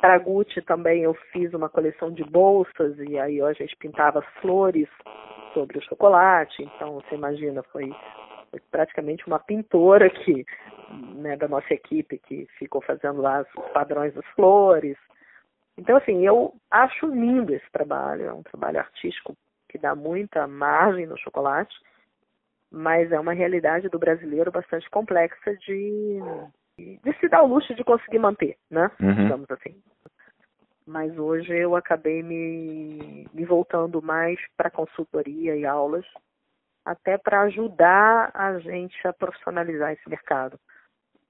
[0.00, 4.88] Para Gucci também eu fiz uma coleção de bolsas e aí a gente pintava flores
[5.54, 6.62] sobre o chocolate.
[6.62, 7.90] Então você imagina, foi,
[8.50, 10.44] foi praticamente uma pintora que
[11.14, 14.96] né, da nossa equipe que ficou fazendo lá os padrões das flores.
[15.78, 19.36] Então assim, eu acho lindo esse trabalho, é um trabalho artístico
[19.68, 21.74] que dá muita margem no chocolate,
[22.70, 26.20] mas é uma realidade do brasileiro bastante complexa de
[26.78, 28.90] de se dar o luxo de conseguir manter, né?
[29.00, 29.14] Uhum.
[29.14, 29.82] Digamos assim.
[30.86, 36.06] Mas hoje eu acabei me, me voltando mais para consultoria e aulas,
[36.84, 40.58] até para ajudar a gente a profissionalizar esse mercado.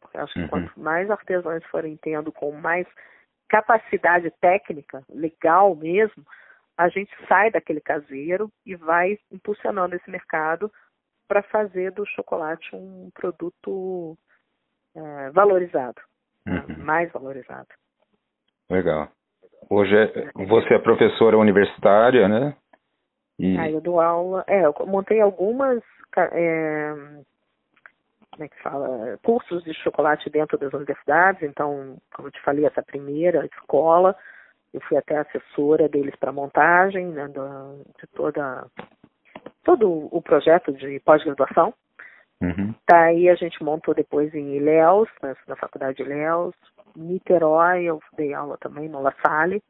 [0.00, 0.48] Porque acho que Uhum.
[0.48, 2.86] quanto mais artesãos forem tendo com mais
[3.48, 6.24] capacidade técnica, legal mesmo,
[6.76, 10.70] a gente sai daquele caseiro e vai impulsionando esse mercado
[11.26, 14.18] para fazer do chocolate um produto
[14.96, 16.00] é, valorizado,
[16.46, 16.84] né, Uhum.
[16.84, 17.68] mais valorizado.
[18.70, 19.08] Legal.
[19.68, 22.56] Hoje é- você é professora universitária, né?
[23.38, 25.82] E, Aí eu dou aula, é, eu montei algumas,
[26.32, 26.92] é,
[28.30, 32.64] como é que fala, cursos de chocolate dentro das universidades, então, como eu te falei,
[32.64, 34.16] essa primeira escola,
[34.72, 38.66] eu fui até assessora deles para montagem, né, da- de toda,
[39.64, 41.74] todo o projeto de pós-graduação,
[42.40, 42.74] Uhum.
[42.88, 46.54] Daí a gente montou depois em Ilhéus, na, na faculdade de Ilhéus,
[46.94, 49.62] Niterói, eu dei aula também no La Salle.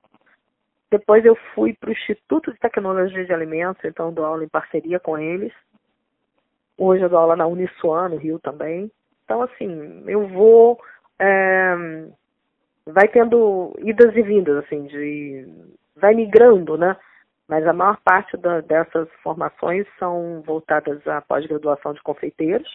[0.91, 5.01] Depois eu fui para o Instituto de Tecnologia de Alimentos, então dou aula em parceria
[5.01, 5.53] com eles.
[6.79, 8.91] Hoje eu dou aula na Uniswan, no Rio também.
[9.25, 10.81] Então, assim, eu vou.
[11.19, 11.75] é,
[12.87, 15.49] vai tendo idas e vindas, assim, de.
[15.97, 16.97] vai migrando, né?
[17.49, 22.69] Mas a maior parte da, dessas formações são voltadas à pós-graduação de confeiteiros.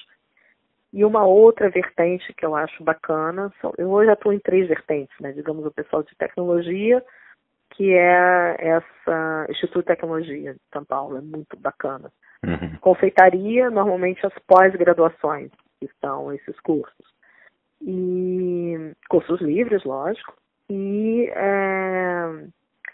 [0.93, 5.15] E uma outra vertente que eu acho bacana, são, eu hoje atuo em três vertentes,
[5.19, 5.31] né?
[5.31, 7.03] Digamos, o pessoal de tecnologia,
[7.71, 12.11] que é essa Instituto de Tecnologia de São Paulo, é muito bacana.
[12.43, 12.77] Uhum.
[12.81, 17.05] Confeitaria, normalmente as pós-graduações, que são esses cursos.
[17.81, 20.33] E cursos livres, lógico.
[20.69, 22.45] E é,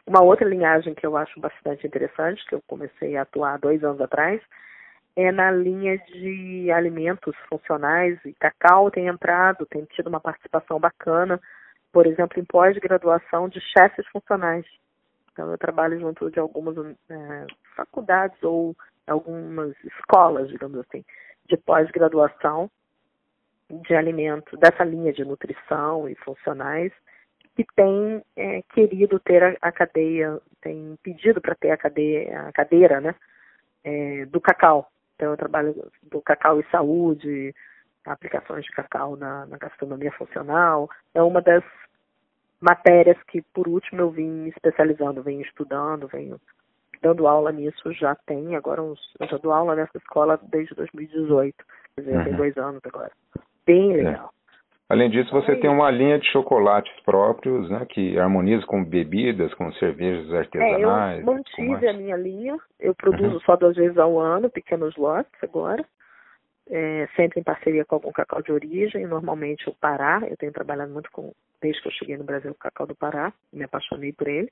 [0.08, 4.00] uma outra linhagem que eu acho bastante interessante, que eu comecei a atuar dois anos
[4.00, 4.41] atrás,
[5.17, 11.41] é na linha de alimentos funcionais e cacau tem entrado, tem tido uma participação bacana,
[11.91, 14.65] por exemplo, em pós-graduação de chefes funcionais.
[15.34, 16.78] Então eu trabalho junto de algumas
[17.10, 21.04] é, faculdades ou algumas escolas, digamos assim,
[21.48, 22.70] de pós-graduação
[23.70, 26.93] de alimentos, dessa linha de nutrição e funcionais,
[27.58, 32.52] que tem é, querido ter a, a, cadeia, tem pedido para ter a cadeia, a
[32.52, 33.15] cadeira, né,
[33.84, 34.88] é, do cacau.
[35.15, 37.56] Então eu trabalho do cacau e saúde,
[38.06, 40.88] aplicações de cacau na, na gastronomia funcional.
[41.15, 41.63] É uma das
[42.62, 46.39] matérias que por último eu vim especializando, venho estudando, venho
[47.02, 51.56] dando aula nisso já tem, agora uns, eu já dou aula nessa escola desde 2018,
[51.96, 52.24] quer dizer, uhum.
[52.24, 53.12] tem dois anos agora.
[53.65, 54.32] Bem legal.
[54.34, 54.38] É.
[54.89, 59.71] Além disso, você tem uma linha de chocolates próprios, né, que harmoniza com bebidas, com
[59.73, 61.19] cervejas artesanais.
[61.19, 63.39] É, eu mantive a minha linha, eu produzo uhum.
[63.41, 65.84] só duas vezes ao ano, pequenos lotes agora,
[66.69, 70.91] é, sempre em parceria com algum cacau de origem, normalmente o Pará, eu tenho trabalhado
[70.91, 74.28] muito com, desde que eu cheguei no Brasil, o cacau do Pará, me apaixonei por
[74.28, 74.52] ele.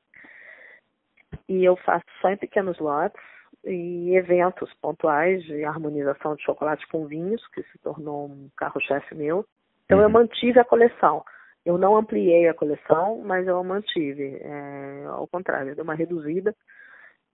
[1.48, 3.22] E eu faço só em pequenos lotes
[3.64, 9.46] e eventos pontuais de harmonização de chocolate com vinhos, que se tornou um carro-chefe meu.
[9.86, 11.24] Então, eu mantive a coleção.
[11.66, 14.38] Eu não ampliei a coleção, mas eu a mantive.
[14.42, 16.56] É, ao contrário, eu dei uma reduzida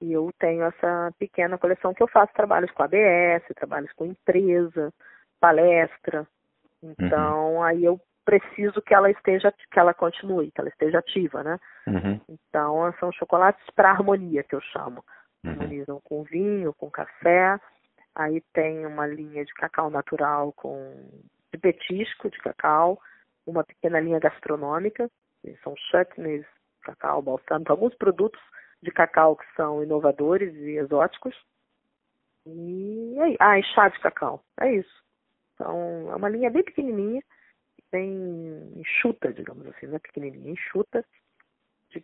[0.01, 4.93] e eu tenho essa pequena coleção que eu faço trabalhos com ABS, trabalhos com empresa,
[5.39, 6.25] palestra.
[6.81, 7.63] Então, uhum.
[7.63, 11.59] aí eu preciso que ela esteja, que ela continue, que ela esteja ativa, né?
[11.87, 12.19] Uhum.
[12.29, 15.03] Então, são chocolates para harmonia, que eu chamo.
[15.43, 15.51] Uhum.
[15.51, 17.59] Harmonizam com vinho, com café.
[18.15, 20.93] Aí tem uma linha de cacau natural com
[21.53, 22.99] de petisco de cacau,
[23.45, 25.09] uma pequena linha gastronômica,
[25.63, 26.45] são chutneys,
[26.81, 28.41] cacau, balsâmico, alguns produtos
[28.81, 31.35] de cacau que são inovadores e exóticos.
[32.45, 35.03] E aí, ah, e chá de cacau, é isso.
[35.53, 37.21] Então, é uma linha bem pequenininha,
[37.91, 41.05] bem enxuta, digamos assim, não é pequenininha, enxuta,
[41.89, 42.03] de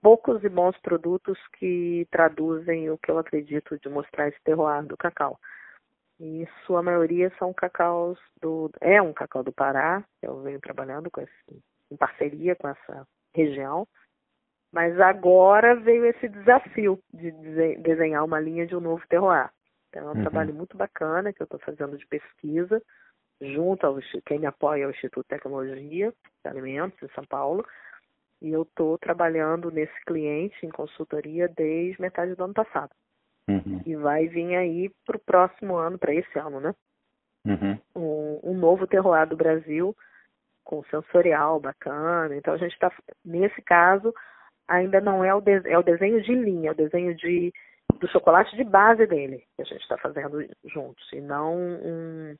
[0.00, 4.96] poucos e bons produtos que traduzem o que eu acredito de mostrar esse terroir do
[4.96, 5.38] cacau.
[6.20, 8.70] E sua maioria são cacaus do.
[8.78, 13.88] É um cacau do Pará, eu venho trabalhando com esse, em parceria com essa região.
[14.70, 17.32] Mas agora veio esse desafio de
[17.78, 19.50] desenhar uma linha de um novo terroir.
[19.88, 20.20] Então é um uhum.
[20.20, 22.82] trabalho muito bacana que eu estou fazendo de pesquisa,
[23.40, 26.12] junto ao quem me apoia é o Instituto de Tecnologia
[26.44, 27.66] de Alimentos em São Paulo.
[28.42, 32.90] E eu estou trabalhando nesse cliente em consultoria desde metade do ano passado.
[33.50, 33.82] Uhum.
[33.84, 36.74] E vai vir aí para o próximo ano, para esse ano, né?
[37.44, 37.78] Uhum.
[37.96, 39.96] Um, um, novo terroir do Brasil
[40.62, 42.36] com sensorial bacana.
[42.36, 42.92] Então a gente está,
[43.24, 44.14] nesse caso,
[44.68, 47.52] ainda não é o, de, é o desenho de linha, é o desenho de,
[47.98, 52.36] do chocolate de base dele que a gente está fazendo juntos, e não um,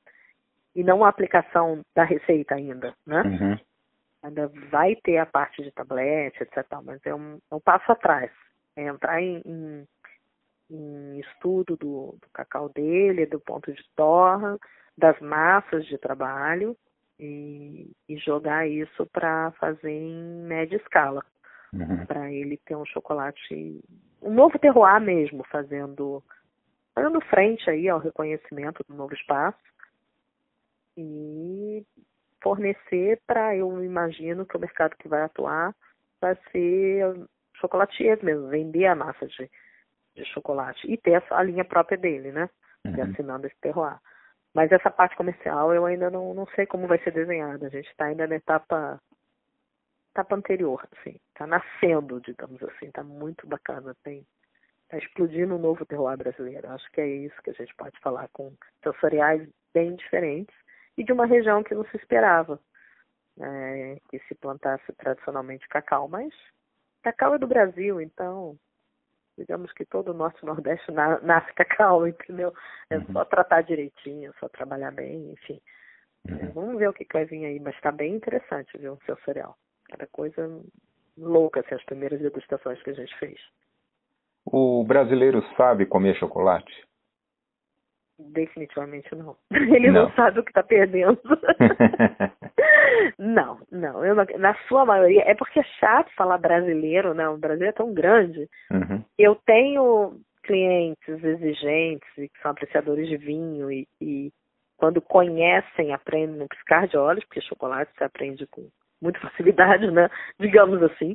[0.77, 3.23] e não a aplicação da receita ainda, né?
[3.23, 3.59] Uhum.
[4.23, 6.65] Ainda vai ter a parte de tablete, etc.
[6.85, 8.31] Mas é um, é um passo atrás.
[8.77, 9.87] É entrar em, em
[10.71, 14.59] em estudo do, do cacau dele, do ponto de torra,
[14.97, 16.77] das massas de trabalho
[17.19, 21.25] e, e jogar isso para fazer em média escala,
[21.73, 22.07] uhum.
[22.07, 23.81] para ele ter um chocolate,
[24.23, 26.23] um novo terroir mesmo, fazendo,
[26.95, 29.59] fazendo frente aí ao reconhecimento do novo espaço
[30.97, 31.85] e
[32.43, 35.75] fornecer para, eu imagino que o mercado que vai atuar
[36.21, 37.15] vai ser
[37.55, 39.51] chocolatier mesmo, vender a massa de
[40.23, 42.49] de chocolate e ter a linha própria dele, né?
[42.87, 43.03] Uhum.
[43.03, 43.99] assinando esse terroir.
[44.55, 47.67] Mas essa parte comercial eu ainda não, não sei como vai ser desenhada.
[47.67, 49.01] A gente está ainda na etapa,
[50.13, 51.17] etapa anterior, assim.
[51.29, 52.87] Está nascendo, digamos assim.
[52.87, 53.95] Está muito bacana.
[54.03, 54.27] Tem,
[54.85, 56.69] está explodindo um novo terroir brasileiro.
[56.71, 58.53] Acho que é isso que a gente pode falar com
[58.83, 60.57] sensoriais bem diferentes
[60.97, 62.59] e de uma região que não se esperava
[63.37, 66.09] né, que se plantasse tradicionalmente cacau.
[66.09, 66.33] Mas
[67.03, 68.59] cacau é do Brasil, então
[69.41, 72.53] digamos que todo o norte nordeste nasce cacau, entendeu?
[72.91, 73.07] É uhum.
[73.13, 75.61] só tratar direitinho, só trabalhar bem, enfim.
[76.29, 76.37] Uhum.
[76.37, 79.05] É, vamos ver o que, que vai vir aí, mas está bem interessante, viu, o
[79.07, 79.57] seu cereal.
[79.89, 80.61] Cada coisa
[81.17, 83.41] louca, assim, as primeiras degustações que a gente fez.
[84.45, 86.73] O brasileiro sabe comer chocolate?
[88.29, 89.37] Definitivamente não.
[89.51, 91.19] Ele não, não sabe o que está perdendo.
[93.19, 94.25] não, não, eu não.
[94.39, 97.29] Na sua maioria, é porque é chato falar brasileiro, né?
[97.29, 98.49] O Brasil é tão grande.
[98.71, 99.03] Uhum.
[99.19, 104.31] Eu tenho clientes exigentes e que são apreciadores de vinho e, e
[104.77, 108.67] quando conhecem, aprendem no piscar de olhos, porque chocolate se aprende com
[109.01, 110.09] muita facilidade, né?
[110.39, 111.15] Digamos assim.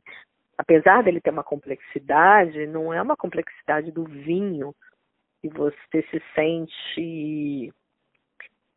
[0.57, 4.73] Apesar dele ter uma complexidade, não é uma complexidade do vinho
[5.45, 7.73] que você se sente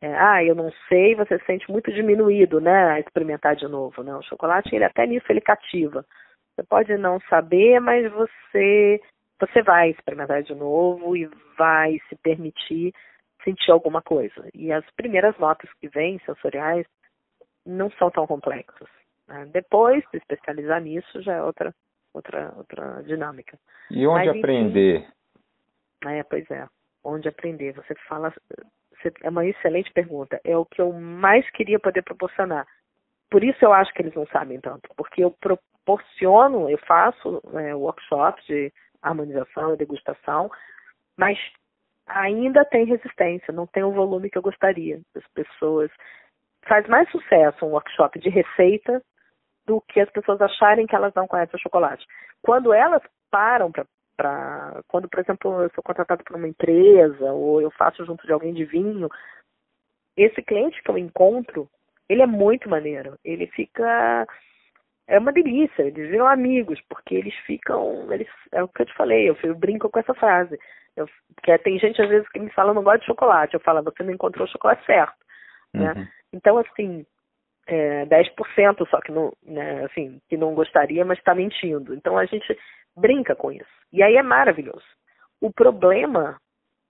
[0.01, 4.01] é, ah, eu não sei, você se sente muito diminuído, né, a experimentar de novo,
[4.01, 4.15] né?
[4.15, 6.05] O chocolate, ele até nisso ele cativa.
[6.55, 9.01] Você pode não saber, mas você
[9.39, 12.93] você vai experimentar de novo e vai se permitir
[13.43, 14.49] sentir alguma coisa.
[14.53, 16.85] E as primeiras notas que vêm, sensoriais,
[17.65, 18.87] não são tão complexas.
[19.27, 19.49] Né?
[19.53, 21.73] Depois, se especializar nisso, já é outra,
[22.13, 23.57] outra, outra dinâmica.
[23.89, 24.97] E onde mas, aprender?
[24.99, 25.18] Enfim,
[26.05, 26.67] é, pois é.
[27.03, 27.73] Onde aprender?
[27.73, 28.33] Você fala
[29.21, 30.39] é uma excelente pergunta.
[30.43, 32.67] É o que eu mais queria poder proporcionar.
[33.29, 37.73] Por isso eu acho que eles não sabem tanto, porque eu proporciono, eu faço é,
[37.75, 40.49] workshops de harmonização e degustação,
[41.15, 41.37] mas
[42.07, 44.99] ainda tem resistência, não tem o volume que eu gostaria.
[45.15, 45.91] As pessoas
[46.67, 49.01] faz mais sucesso um workshop de receita
[49.65, 52.05] do que as pessoas acharem que elas não conhecem o chocolate.
[52.41, 53.85] Quando elas param para
[54.19, 58.33] para quando, por exemplo, eu sou contratado por uma empresa ou eu faço junto de
[58.33, 59.07] alguém de vinho,
[60.17, 61.69] esse cliente que eu encontro,
[62.09, 63.17] ele é muito maneiro.
[63.23, 64.27] Ele fica
[65.07, 68.93] é uma delícia, eles viram amigos, porque eles ficam, eles, é o que eu te
[68.93, 70.59] falei, eu, eu brinco com essa frase.
[70.95, 73.53] Eu, porque tem gente às vezes que me fala, não gosta de chocolate.
[73.53, 75.15] Eu falo, você não encontrou o chocolate certo.
[75.73, 75.93] Né?
[75.93, 75.99] Uhum.
[76.01, 76.09] Né?
[76.33, 77.05] Então, assim,
[77.69, 81.93] é, 10% só que não, né, assim, que não gostaria, mas está mentindo.
[81.93, 82.57] Então a gente
[82.99, 83.69] brinca com isso.
[83.91, 84.85] E aí é maravilhoso.
[85.41, 86.37] O problema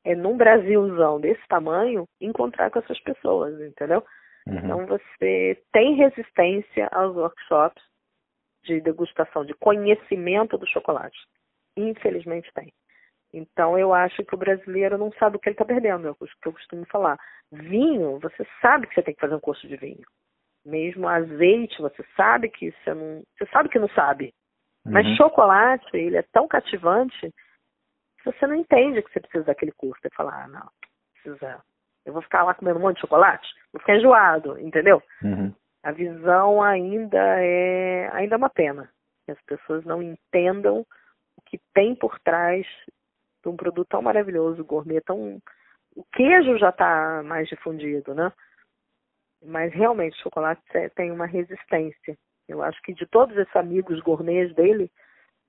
[0.04, 4.04] é num Brasilzão desse tamanho encontrar com essas pessoas, entendeu?
[4.48, 4.58] Uhum.
[4.58, 7.84] Então você tem resistência aos workshops
[8.64, 11.18] de degustação, de conhecimento do chocolate.
[11.78, 12.74] Infelizmente tem.
[13.34, 16.16] Então eu acho que o brasileiro não sabe o que ele está perdendo, é o
[16.16, 17.18] que eu costumo falar.
[17.52, 20.06] Vinho, você sabe que você tem que fazer um curso de vinho.
[20.66, 23.24] Mesmo azeite, você sabe que você não.
[23.38, 24.34] Você sabe que não sabe.
[24.86, 25.16] Mas uhum.
[25.16, 27.34] chocolate, ele é tão cativante
[28.20, 30.02] que você não entende que você precisa daquele curso.
[30.02, 30.70] Você fala, ah, não,
[31.14, 31.62] precisa.
[32.06, 33.48] Eu vou ficar lá comendo um monte de chocolate?
[33.72, 35.02] Vou ficar enjoado, entendeu?
[35.22, 35.54] Uhum.
[35.84, 38.90] A visão ainda é ainda é uma pena.
[39.26, 40.86] Que as pessoas não entendam
[41.38, 42.66] o que tem por trás
[43.44, 45.42] de um produto tão maravilhoso, gourmet, tão.
[45.96, 48.32] O queijo já está mais difundido, né?
[49.44, 50.62] Mas realmente o chocolate
[50.96, 52.18] tem uma resistência.
[52.50, 54.92] Eu acho que de todos esses amigos gourmets dele,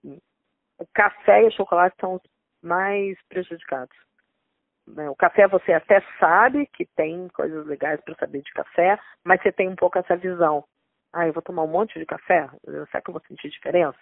[0.05, 2.23] o café e o chocolate são os
[2.63, 3.97] mais prejudicados.
[4.87, 5.09] Né?
[5.09, 9.51] O café você até sabe que tem coisas legais para saber de café, mas você
[9.51, 10.63] tem um pouco essa visão.
[11.11, 12.49] Ah, eu vou tomar um monte de café?
[12.65, 13.99] Será que eu vou sentir diferença?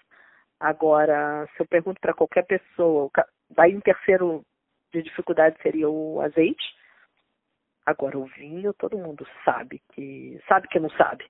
[0.59, 3.09] Agora, se eu pergunto para qualquer pessoa,
[3.49, 4.45] daí um terceiro
[4.93, 6.65] de dificuldade seria o azeite.
[7.87, 11.25] Agora, o vinho, todo mundo sabe que sabe que não sabe.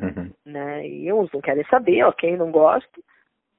[0.00, 0.32] Uhum.
[0.44, 0.88] Né?
[0.88, 3.02] E uns não querem saber, ok, não gosto,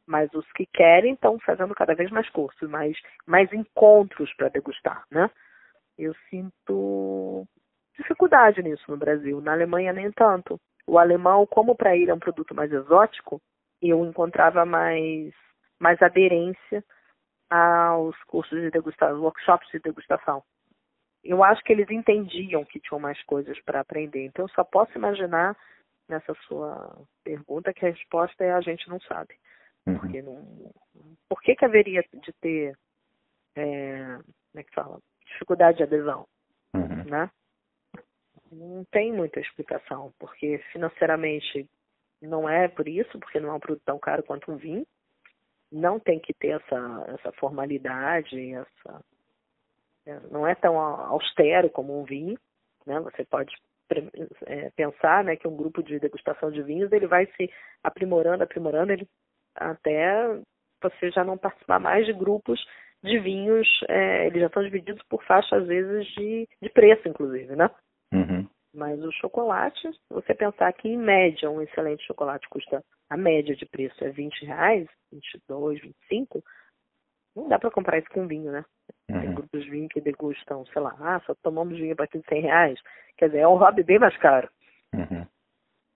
[0.05, 5.05] mas os que querem estão fazendo cada vez mais cursos, mais, mais encontros para degustar,
[5.11, 5.29] né?
[5.97, 7.47] Eu sinto
[7.97, 9.39] dificuldade nisso no Brasil.
[9.41, 10.59] Na Alemanha nem tanto.
[10.88, 13.41] O alemão, como para ele é um produto mais exótico,
[13.81, 15.34] eu encontrava mais,
[15.79, 16.84] mais aderência
[17.49, 20.43] aos cursos de degustação, workshops de degustação.
[21.23, 24.25] Eu acho que eles entendiam que tinham mais coisas para aprender.
[24.25, 25.55] Então, eu só posso imaginar
[26.08, 29.36] nessa sua pergunta que a resposta é a gente não sabe.
[29.86, 29.99] Uhum.
[29.99, 30.74] Porque não,
[31.28, 32.78] por que, que haveria de ter,
[33.56, 36.28] é, como é que fala, dificuldade de adesão,
[36.74, 37.04] uhum.
[37.06, 37.30] né?
[38.51, 41.68] Não tem muita explicação, porque financeiramente
[42.22, 44.86] não é por isso, porque não é um produto tão caro quanto um vinho.
[45.72, 49.04] Não tem que ter essa, essa formalidade, essa,
[50.06, 52.38] é, não é tão austero como um vinho.
[52.86, 52.99] Né?
[52.99, 53.56] Você pode
[54.45, 57.49] é, pensar né, que um grupo de degustação de vinhos ele vai se
[57.84, 59.07] aprimorando, aprimorando, ele,
[59.55, 60.39] até
[60.81, 62.59] você já não participar mais de grupos
[63.03, 67.55] de vinhos, é, eles já estão divididos por faixa, às vezes, de, de preço, inclusive,
[67.55, 67.69] né?
[68.13, 68.47] Uhum.
[68.73, 73.65] Mas o chocolate, você pensar que em média um excelente chocolate custa, a média de
[73.65, 76.43] preço é 20 reais, 22, 25,
[77.36, 78.63] não dá para comprar isso com vinho, né?
[79.09, 79.21] Uhum.
[79.21, 82.27] Tem grupos de vinho que degustam, sei lá, ah, só tomamos vinho a partir de
[82.27, 82.79] 100 reais.
[83.17, 84.49] Quer dizer, é um hobby bem mais caro.
[84.93, 85.25] Uhum.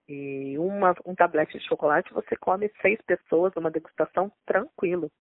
[0.09, 5.11] E uma, um tablete de chocolate você come seis pessoas numa degustação tranquilo.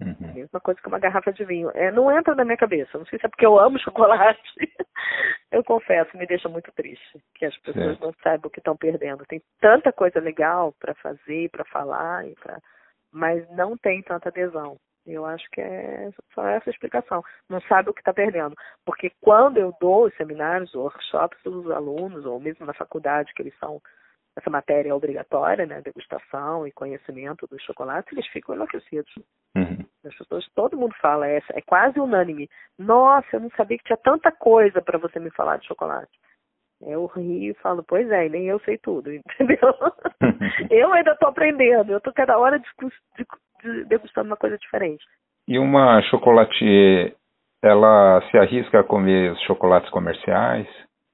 [0.00, 0.34] Uhum.
[0.34, 1.70] Mesma coisa que uma garrafa de vinho.
[1.74, 2.98] É, não entra na minha cabeça.
[2.98, 4.40] Não sei se é porque eu amo chocolate.
[5.50, 8.04] eu confesso, me deixa muito triste que as pessoas certo.
[8.04, 9.24] não saibam o que estão perdendo.
[9.26, 12.58] Tem tanta coisa legal para fazer, para falar, e pra...
[13.12, 14.76] mas não tem tanta adesão.
[15.06, 17.22] Eu acho que é só essa explicação.
[17.48, 18.54] Não sabe o que está perdendo.
[18.84, 23.58] Porque quando eu dou os seminários, workshops os alunos, ou mesmo na faculdade, que eles
[23.58, 23.80] são
[24.36, 29.12] essa matéria é obrigatória, né, degustação e conhecimento do chocolate, eles ficam enlouquecidos.
[29.54, 29.84] Uhum.
[30.04, 32.48] As pessoas, todo mundo fala, é, é quase unânime.
[32.78, 36.10] Nossa, eu não sabia que tinha tanta coisa para você me falar de chocolate.
[36.86, 39.74] Eu rio e falo, pois é, nem eu sei tudo, entendeu?
[40.70, 43.26] eu ainda estou aprendendo, eu estou cada hora de, de,
[43.62, 45.04] de, degustando uma coisa diferente.
[45.46, 47.14] E uma chocolatier,
[47.62, 50.66] ela se arrisca a comer os chocolates comerciais?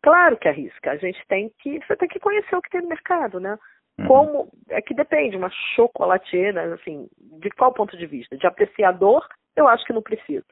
[0.02, 0.92] Claro que arrisca.
[0.92, 1.80] A gente tem que.
[1.80, 3.58] Você tem que conhecer o que tem no mercado, né?
[3.98, 4.06] Uhum.
[4.06, 4.48] Como.
[4.70, 7.08] É que depende, uma chocolatier, assim,
[7.40, 8.36] de qual ponto de vista?
[8.36, 10.44] De apreciador, eu acho que não precisa.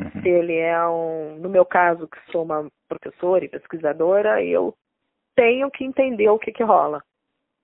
[0.00, 0.22] Uhum.
[0.22, 1.38] Se ele é um.
[1.38, 4.74] No meu caso, que sou uma professora e pesquisadora, eu
[5.34, 7.02] tenho que entender o que, que rola.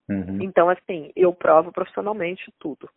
[0.09, 0.43] Uhum.
[0.43, 2.89] Então, assim, eu provo profissionalmente tudo.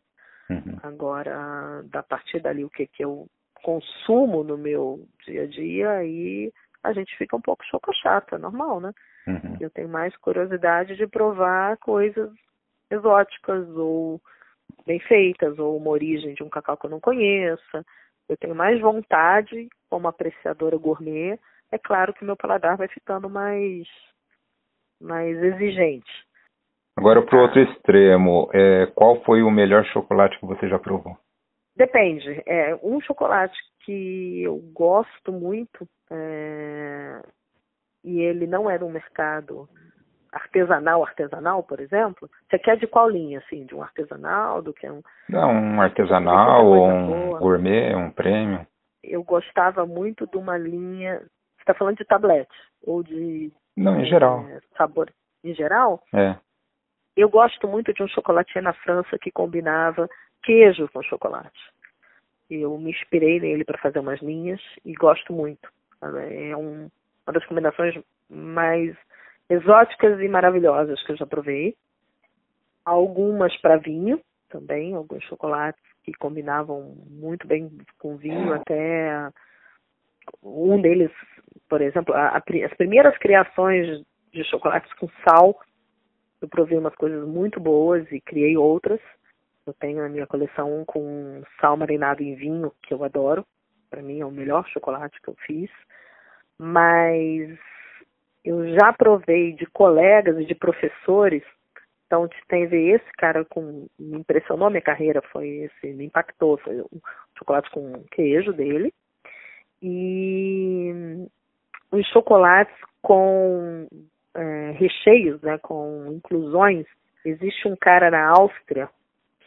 [0.49, 0.77] Uhum.
[0.83, 3.27] Agora, da partir dali, o que, que eu
[3.63, 6.51] consumo no meu dia a dia, e
[6.83, 8.91] a gente fica um pouco chocachata, é normal, né?
[9.27, 9.57] Uhum.
[9.59, 12.31] Eu tenho mais curiosidade de provar coisas
[12.89, 14.21] exóticas ou
[14.85, 17.85] bem feitas, ou uma origem de um cacau que eu não conheça.
[18.29, 21.39] Eu tenho mais vontade, como apreciadora gourmet,
[21.71, 23.87] é claro que meu paladar vai ficando mais,
[25.01, 26.11] mais exigente.
[26.97, 31.15] Agora, para o outro extremo, é, qual foi o melhor chocolate que você já provou?
[31.75, 32.41] Depende.
[32.45, 33.55] É, um chocolate
[33.85, 37.21] que eu gosto muito é,
[38.03, 39.69] e ele não é um mercado
[40.37, 42.29] artesanal, artesanal, por exemplo.
[42.49, 43.65] Você quer de qual linha, assim?
[43.65, 45.01] De um artesanal, do que um...
[45.29, 47.39] Não, um artesanal, ou um boa.
[47.39, 48.65] gourmet, um prêmio.
[49.03, 51.19] Eu gostava muito de uma linha...
[51.19, 52.55] Você está falando de tablete?
[52.83, 53.51] Ou de...
[53.75, 54.45] Não, em geral.
[54.49, 55.11] É, sabor.
[55.43, 56.01] Em geral?
[56.13, 56.35] É.
[57.15, 60.07] Eu gosto muito de um chocolatier na França que combinava
[60.43, 61.59] queijo com chocolate.
[62.49, 65.67] Eu me inspirei nele para fazer umas linhas e gosto muito.
[66.01, 66.89] É um,
[67.25, 68.95] uma das combinações mais
[69.49, 71.75] exóticas e maravilhosas que eu já provei.
[72.85, 77.69] Algumas para vinho também, alguns chocolates que combinavam muito bem
[77.99, 79.29] com vinho, até
[80.41, 81.11] um deles,
[81.69, 85.59] por exemplo, a, a, as primeiras criações de chocolates com sal,
[86.41, 88.99] eu provei umas coisas muito boas e criei outras.
[89.65, 93.45] Eu tenho na minha coleção um com sal marinado em vinho, que eu adoro.
[93.89, 95.69] Para mim é o melhor chocolate que eu fiz.
[96.59, 97.57] Mas
[98.47, 101.43] eu já provei de colegas e de professores.
[102.05, 106.89] Então, teve esse cara com me impressionou minha carreira, foi esse, me impactou, foi o
[107.37, 108.93] chocolate com queijo dele.
[109.81, 111.27] E
[111.91, 113.87] os chocolates com
[114.33, 116.85] é, recheios, né, com inclusões.
[117.25, 118.89] Existe um cara na Áustria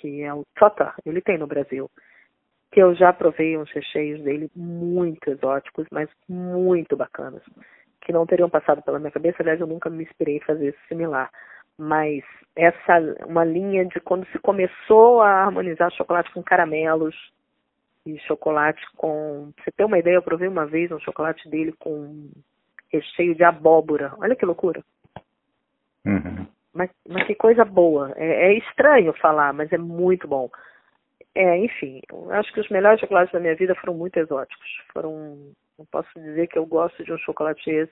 [0.01, 1.91] que é o Tota, ele tem no Brasil,
[2.73, 7.43] que eu já provei uns recheios dele muito exóticos, mas muito bacanas,
[8.11, 10.79] que não teriam passado pela minha cabeça, aliás, eu nunca me inspirei em fazer isso
[10.89, 11.31] similar.
[11.79, 12.25] Mas
[12.57, 17.15] essa, uma linha de quando se começou a harmonizar chocolate com caramelos
[18.05, 19.53] e chocolate com.
[19.55, 22.31] Pra você ter uma ideia, eu provei uma vez um chocolate dele com
[22.93, 24.13] recheio de abóbora.
[24.19, 24.83] Olha que loucura.
[26.05, 26.47] Uhum.
[26.75, 28.13] Mas, mas que coisa boa.
[28.17, 30.51] É, é, estranho falar, mas é muito bom.
[31.33, 32.03] É, enfim,
[32.33, 34.69] acho que os melhores chocolates da minha vida foram muito exóticos.
[34.93, 37.91] Foram, não posso dizer que eu gosto de um chocolate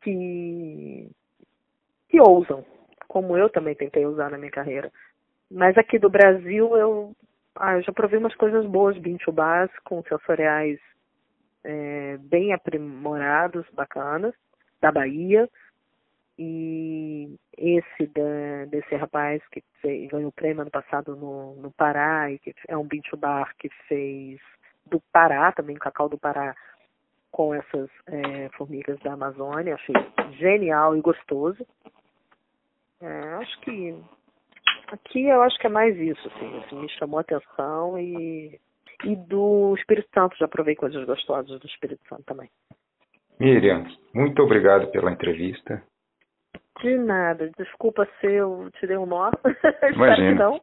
[0.00, 1.10] que
[2.08, 2.64] que ousam,
[3.08, 4.90] como eu também tentei usar na minha carreira.
[5.50, 7.14] Mas aqui do Brasil eu,
[7.56, 10.78] ah, eu já provei umas coisas boas, bintubás com sensoriais
[11.64, 14.34] é, bem aprimorados, bacanas,
[14.80, 15.48] da Bahia.
[16.38, 22.30] E esse da, desse rapaz que fez, ganhou o prêmio ano passado no, no Pará,
[22.30, 24.38] e que é um beach bar que fez
[24.86, 26.54] do Pará, também cacau do Pará,
[27.30, 29.74] com essas é, formigas da Amazônia.
[29.74, 29.94] Achei
[30.38, 31.66] genial e gostoso.
[33.00, 33.94] É, acho que
[34.88, 38.58] aqui eu acho que é mais isso, assim, assim, me chamou a atenção e,
[39.04, 42.48] e do Espírito Santo, já provei coisas gostosas do Espírito Santo também.
[43.38, 43.84] Miriam,
[44.14, 45.82] muito obrigado pela entrevista.
[46.80, 47.50] De nada.
[47.58, 49.30] Desculpa se eu te dei um nó.
[49.94, 50.60] Imagina.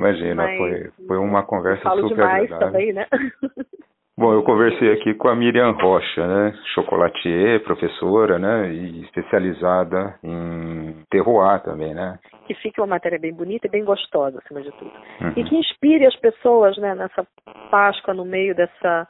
[0.00, 2.72] Imagina, foi, foi uma conversa falo super demais agradável.
[2.72, 3.06] também, né?
[4.18, 6.54] Bom, eu conversei aqui com a Miriam Rocha, né?
[6.74, 8.70] Chocolatier, professora, né?
[8.70, 12.18] E especializada em terroir também, né?
[12.46, 14.92] Que fique uma matéria bem bonita e bem gostosa, acima de tudo.
[15.22, 15.32] Uhum.
[15.36, 16.94] E que inspire as pessoas, né?
[16.94, 17.26] Nessa
[17.70, 19.08] Páscoa, no meio dessa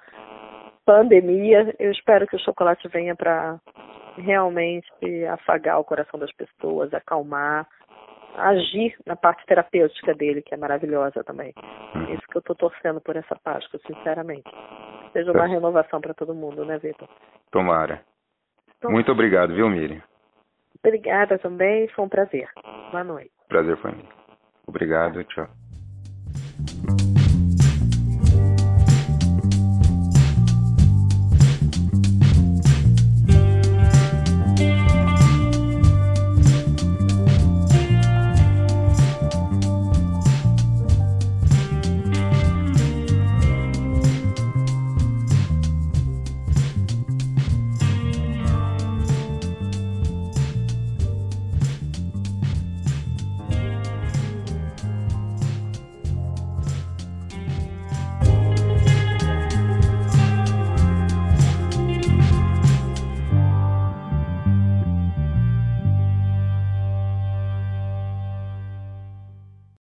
[0.87, 1.75] pandemia.
[1.79, 3.59] Eu espero que o chocolate venha para
[4.17, 7.67] realmente afagar o coração das pessoas, acalmar,
[8.37, 11.53] agir na parte terapêutica dele, que é maravilhosa também.
[11.95, 12.15] Uhum.
[12.15, 14.51] Isso que eu estou torcendo por essa Páscoa, sinceramente.
[15.13, 17.09] Seja uma renovação para todo mundo, né, Vitor?
[17.51, 18.03] Tomara.
[18.79, 20.03] Então, Muito obrigado, viu, Miriam?
[20.83, 22.49] Obrigada também, foi um prazer.
[22.91, 23.33] Boa noite.
[23.49, 24.07] Prazer foi meu.
[24.67, 25.49] Obrigado, tchau.